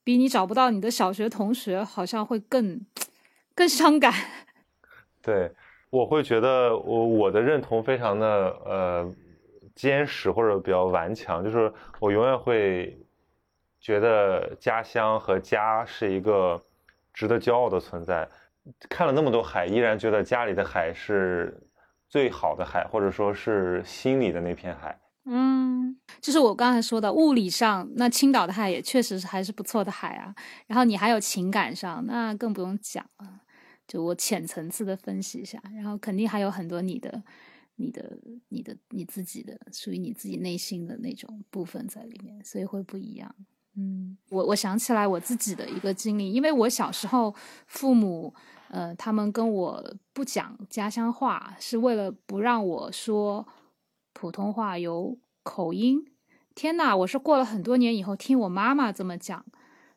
[0.03, 2.79] 比你找不到你的小学同学，好像会更
[3.53, 4.13] 更伤感。
[5.21, 5.51] 对，
[5.89, 8.27] 我会觉得我我的认同非常的
[8.65, 9.13] 呃
[9.73, 12.97] 坚实或者比较顽强，就是我永远会
[13.79, 16.61] 觉得家乡和家是一个
[17.13, 18.27] 值得骄傲的存在。
[18.89, 21.61] 看了那么多海，依然觉得家里的海是。
[22.15, 30.33] 最好的海，或者说是心里的那片海，嗯，就是我刚才说的物理上，那青岛的海也确实是还是不错的海啊。
[30.65, 33.41] 然后你还有情感上，那更不用讲了。
[33.85, 37.21] 就我浅层次的分析一下，然后肯定还有很多你的、
[37.75, 43.35] 你的、你的、你自己的属于你自己内心的那种部分在里面，所以会不一样。
[43.75, 47.35] 嗯，我我想起来我自己的一个经历，因为我小时候
[47.67, 48.33] 父母。
[48.75, 53.47] 呃，他们跟我不讲家乡话，是为了不让我说
[54.11, 56.05] 普通话有口音。
[56.53, 59.45] 天呐，我是过了很多年以后听我妈妈这么讲，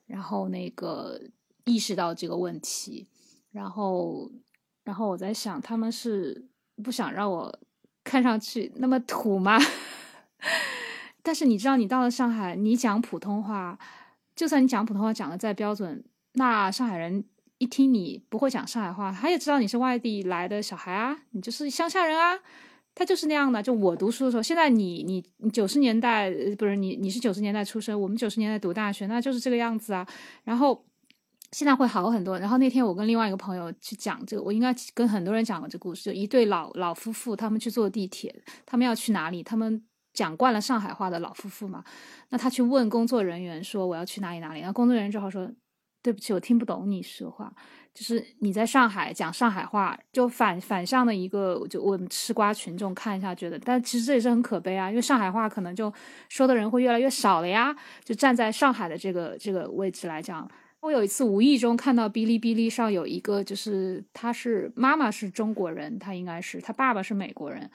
[0.07, 1.20] 然后那个
[1.64, 3.09] 意识到这个问题，
[3.51, 4.31] 然后，
[4.85, 6.47] 然后我在想，他们是
[6.85, 7.59] 不想让我
[8.05, 9.59] 看上去那么土吗？
[11.24, 13.76] 但是你知道，你到了上海，你讲普通话，
[14.37, 16.05] 就算你讲普通话讲的再标准，
[16.35, 17.24] 那上海人。
[17.59, 22.38] 一听你不会讲上海话，他也知道你是外地来的小孩啊，你就是乡下人啊，
[22.94, 23.61] 他就是那样的。
[23.61, 30.06] 就我读书的时候，现在你你你九十年代不是你你是九十年代出生，我们九十年代读大学，那就是这个样子啊。
[30.44, 30.84] 然后
[31.50, 32.38] 现在会好很多。
[32.38, 38.32] 然后那天我跟另外一个朋友去讲这个，我应该跟很多人讲过这故事，就一对老老夫妇，他们去坐地铁，
[38.64, 39.42] 他们要去哪里？
[39.42, 39.82] 他们
[40.12, 41.82] 讲惯了上海话的老夫妇嘛，
[42.28, 45.50] 那他去问工作人员说我要去哪里哪里，然后工作人员正好说。
[46.03, 47.53] 对不起，我听不懂你说话。
[47.94, 55.92] 就是你在上海讲上海话，就反反向的一个，就我们吃瓜群众看一下，觉得，但其实这也是很可悲啊，因为上海话可能就
[56.28, 57.74] 说的人会越来越少了呀。
[58.05, 60.49] 就站在上海的这个这个位置来讲，
[60.80, 67.68] 我有一次无意中看到哔哩哔哩上有一个，就是他是妈妈是中国人，他应该是他爸爸是美国人。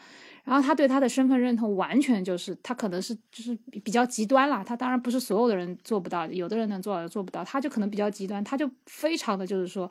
[0.44, 9.90] 然后他对他的身份认同完全就是他可能是就是比较极端啦，他当然不是所有的人做不到，有的人能做到，做不到，他就可能比较极端，他就非常的就是说，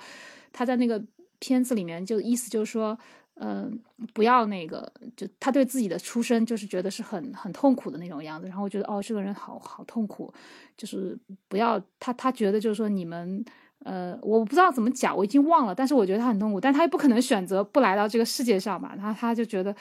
[0.53, 1.03] 他在那个
[1.39, 2.99] 片子里面就意思就是说，
[3.37, 3.81] 嗯，
[4.13, 8.47] 不要那个，就他对自己的出身就是觉得是很很痛苦的那种样子。
[8.47, 10.31] 然后我觉得哦，这个人好好痛苦，
[10.77, 13.43] 就是不要他他觉得就是说你们
[13.85, 19.75] 呃，我不知道怎么讲，我已经忘了，但是我觉得他很痛苦，但他又不可能选择不来到这个世界上嘛，然后他就觉得。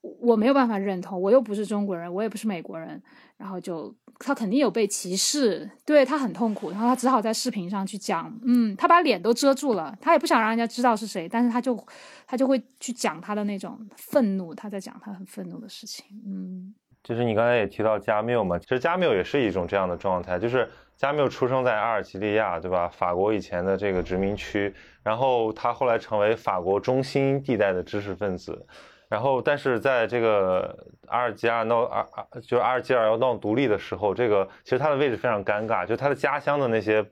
[0.00, 3.00] 我没有办法认同，我又不是中国人，我也不是美国人，
[3.36, 11.78] 然后就他肯定有被歧视，对他很痛苦，然后他只好在视频上去讲，嗯，他把脸都遮住了，他也不想让人家知道是谁，但是他就
[12.26, 22.88] 他就会去讲他的那种愤怒，他在讲他很愤怒的事情，嗯，就是你刚才也提到加缪嘛，其实加缪也是一种这样的状态，就是加缪出生在阿尔及利亚，对吧？
[22.88, 28.66] 法国以前的这个殖民区，然后他后来成为法国中心地带的知识分子。
[29.10, 37.04] 然后，但是在这个阿尔及利亚闹阿阿，就是阿尔及尔要闹独立的时候，这个其实他的位置非常尴尬，就他的家乡的那些，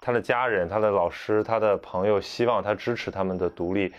[0.00, 3.92] 他的家人、他的老师、他的朋友希望他支持他们的独立，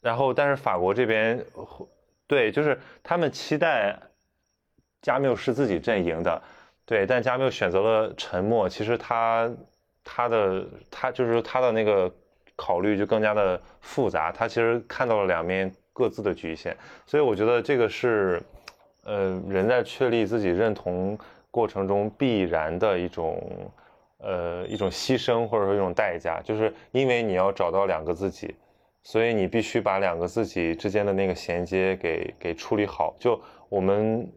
[0.00, 1.44] 然后，但是法国这边，
[2.26, 4.00] 对，就是他们期待
[5.02, 6.42] 加缪是自己阵营的，
[6.86, 8.66] 对，但加缪选择了沉默。
[8.66, 9.52] 其实他
[10.02, 12.10] 他的他就是他的那个
[12.56, 15.70] 考虑就更加的复杂，他其实看到了两面。
[15.94, 16.76] 各自的局限，
[17.06, 18.42] 所以我觉得这个是，
[19.04, 21.16] 呃，人在确立自己认同
[21.52, 23.40] 过程中必然的一种，
[24.18, 28.52] 呃，一种牺牲或者说一种代价，就是因为你要找到两个自己，
[29.04, 33.14] 所以你必须把两个自己之间的那个衔接给给处理好。
[33.20, 34.28] 就我们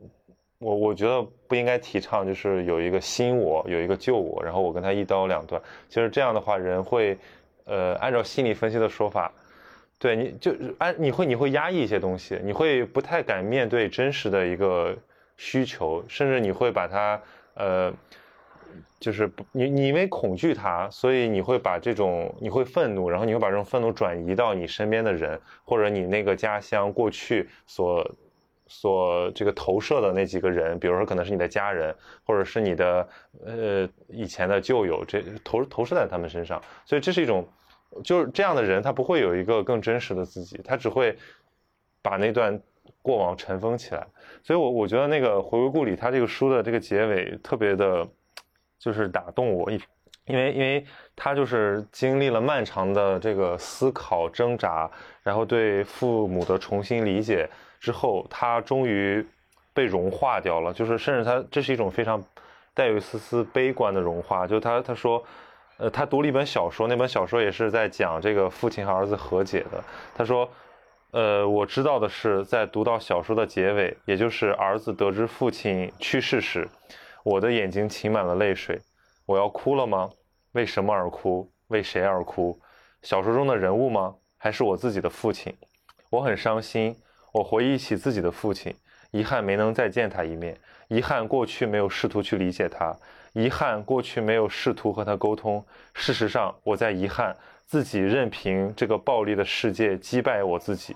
[0.59, 5.59] 我我觉得不应该提倡，就是有一个新我，有一个旧我，然后我跟他一刀两断。
[5.89, 7.17] 其实这样的话，人会，
[7.65, 9.31] 呃，按照心理分析的说法，
[9.99, 14.95] 对你就按你会你会压抑一些东西，你会不太敢面对真实的一个
[15.37, 17.21] 需求，甚至你会把它，
[17.55, 17.93] 呃，
[18.99, 28.09] 就是你你因为恐惧他，所以你会把这种你会愤怒，然后你会把这种愤怒转移到你身边的人，或者你那个家乡过去所。
[28.69, 31.95] 所这个投射的那几个人，比如说可能是你的家人，
[32.25, 33.07] 或者是你的
[33.45, 37.47] 呃以前的旧友，这投投射在他们身上，所以这是一种
[38.03, 41.17] 就是这样的人，他不会有一个更真实的自己，他只会
[42.01, 42.59] 把那段
[43.01, 44.05] 过往尘封起来。
[44.43, 48.07] 所以，我我觉得那个回归故里，他这个书的这个结尾特别的，
[48.77, 50.85] 就是打动我，因为因为
[51.15, 54.89] 他就是经历了漫长的这个思考挣扎，
[55.23, 57.49] 然后对父母的重新理解。
[57.79, 59.25] 之后，他终于
[59.71, 62.21] 被融化掉了，就是甚至他这是一种非常
[62.73, 64.47] 带有一丝丝悲观的融化。
[64.47, 65.23] 就他他说，
[65.77, 69.83] 呃，他读了一本小说，那本小说也是在讲这个父亲和儿子和解的。
[70.15, 70.49] 他说，
[71.11, 76.67] 呃，我知道的是，在读到小说的结尾，也就是儿子得知父亲去世时，
[77.23, 78.81] 我的眼睛噙满了泪水。
[79.25, 80.09] 我要哭了吗？
[80.53, 81.47] 为什么而哭？
[81.67, 82.59] 为谁而哭？
[83.03, 84.15] 小说中的人物吗？
[84.37, 85.55] 还是我自己的父亲？
[86.09, 86.95] 我很伤心。
[87.33, 88.73] 我回忆起自己的父亲，
[89.11, 92.95] 遗憾没能再见他一面，遗憾过去没有试图去理解他，
[93.37, 95.63] 遗憾过去没有试图和他沟通。
[95.93, 97.35] 事实上，我在遗憾
[97.65, 100.95] 自己任凭这个暴力的世界击败我自己，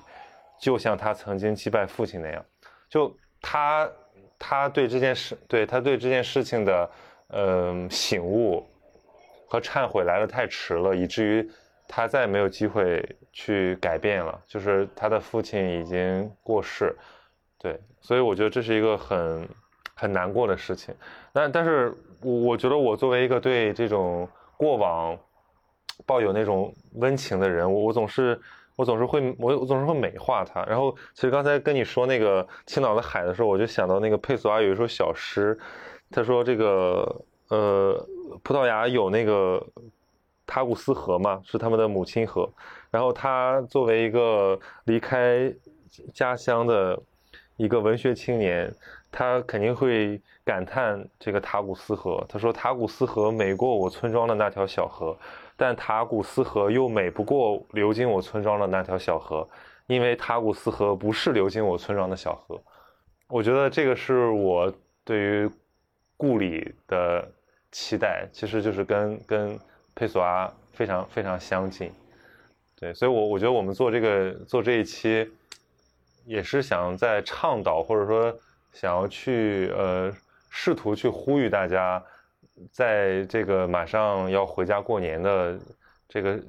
[0.60, 2.44] 就像他曾经击败父亲那样。
[2.90, 3.90] 就他，
[4.40, 6.90] 他对这件事，对他对这件事情的，
[7.30, 8.68] 嗯，醒悟
[9.48, 11.50] 和忏悔来的太迟了，以至于。
[11.94, 16.96] 他再也没有机会去改变了，就是他的父亲已经过世，
[17.60, 19.46] 对，所以我觉得这是一个很
[20.02, 20.94] 很难过的事情。
[21.32, 25.16] 但但是，我我觉得我作为一个对这种过往
[26.06, 28.40] 抱有那种温情的人，我总是
[28.76, 30.64] 我总是会我我总是会美化他。
[30.66, 35.58] 然后，其实刚才跟你说那个青岛的海的时候，我就想到那个佩索阿有一首小诗，
[36.10, 38.08] 他说这个呃
[38.44, 39.66] 葡萄牙有那个。
[40.54, 42.50] 塔古斯河嘛，是他们的母亲河。
[42.90, 45.50] 然后他作为一个离开
[46.14, 47.00] 家乡的
[47.56, 48.70] 一个文学青年，
[49.12, 52.26] 他肯定会感叹这个塔古斯河。
[52.30, 55.18] 他说：“塔古斯河美过我村庄的那条小河，
[55.58, 59.48] 但塔古斯河又美不过流经我村庄的那条小河，
[59.88, 62.62] 因为塔古斯河不是流经我村庄的小河。”
[63.28, 64.74] 我觉得这个是我
[65.04, 65.50] 对于
[66.18, 67.28] 故里的
[67.72, 69.60] 期待，其实就是跟跟。
[69.94, 71.92] 佩索阿非常非常相近，
[72.80, 75.30] 对，所以，我我觉得我们做这个做这一期，
[76.26, 78.34] 也是想在倡导，或者说
[78.74, 80.12] 想要去呃
[80.50, 82.04] 试图去呼吁大家，
[82.72, 85.60] 在这个马上要回家过年的
[86.08, 86.42] 这个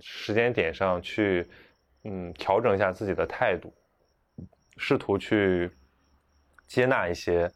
[0.00, 1.46] 时间点上去，
[2.04, 3.72] 嗯，调整一下自己的态度，
[4.76, 5.70] 试图去
[6.66, 7.50] 接纳一些，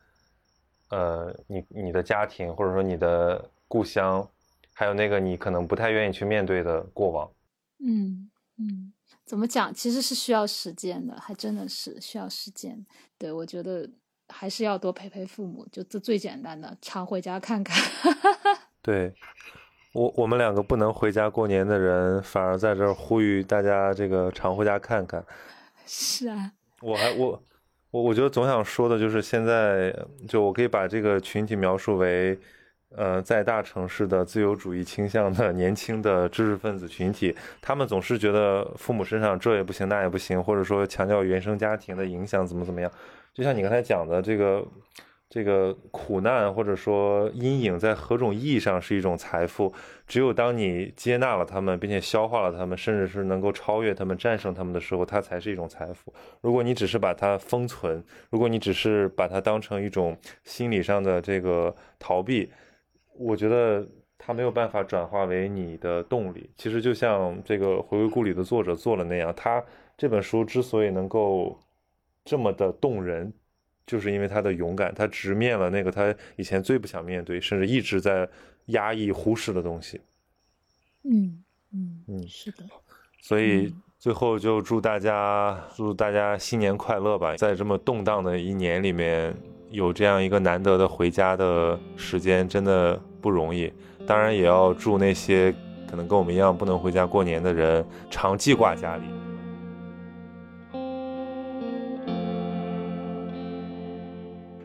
[0.90, 4.28] 呃，你你的家庭或者说你的故乡。
[4.72, 7.30] 还有那个你可能不太愿意去面对的过往，
[7.84, 8.94] 嗯嗯，
[9.26, 9.74] 怎么讲？
[9.74, 12.86] 其实是需要时间的，还真的是需要时间。
[13.18, 13.86] 对我觉得
[14.31, 17.77] 还是要多陪陪父母，就这最简单的，常回家看看。
[18.81, 19.12] 对
[19.93, 25.24] 我我们两个不能回家过年的人，反而在这儿呼吁大家这个常回家看看。
[25.86, 27.43] 是啊，我还我
[27.90, 29.94] 我我觉得总想说的就是现在
[30.28, 32.39] 就我可以把这个群体描述为。
[32.97, 37.32] 呃，在大城市的自由主义倾向的年轻的知识分子群体，
[37.62, 42.90] 他们总是觉得父母身上这也不行那也不行，或者说强调原生家庭的影响怎么怎么样。
[43.40, 44.62] 就像你刚才讲的，这个
[45.30, 49.72] 这个苦难或者说阴影，在何种意义上是一种财富？
[50.06, 56.12] 只有当你接纳了他们，并且消化了他们，甚至是能够超越他们、战胜他们的时候，它才是一种财富。
[56.42, 60.14] 如果你只是把它封存，如果你只是把它当成一种
[60.44, 62.52] 心理上的这个逃避。
[63.18, 63.86] 我觉得
[64.18, 66.50] 它没有办法转化为你的动力。
[66.56, 69.64] 其实就像这个《回归故里》的作者做了那样，他
[69.96, 71.58] 这本书之所以能够
[72.31, 73.32] 这么的动人，
[73.85, 78.28] 就是因为他的勇敢，他直面了那个他以前最不想面对，甚至一直在
[78.66, 80.01] 压抑、忽视的东西。
[81.02, 81.43] 嗯
[81.73, 82.59] 嗯嗯，是的。
[83.20, 87.35] 所以最后就祝大家祝大家新年快乐吧！
[87.35, 89.35] 在这么动荡的一年里面，
[89.70, 93.01] 有这样一个难得的回家的时间，真的。
[93.20, 93.70] 不容易，
[94.07, 95.55] 当然也要祝那些
[95.86, 99.05] 可能跟我们一样不能回家过年的人常记挂家里。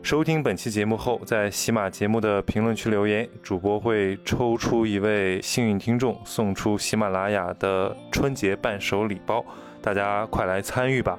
[0.06, 9.44] 收听本期节目后，在喜马节目的评论区留言，主播会抽出一位幸运听众，送出喜马拉雅的春节伴手礼包，
[9.82, 11.18] 大家快来参与吧！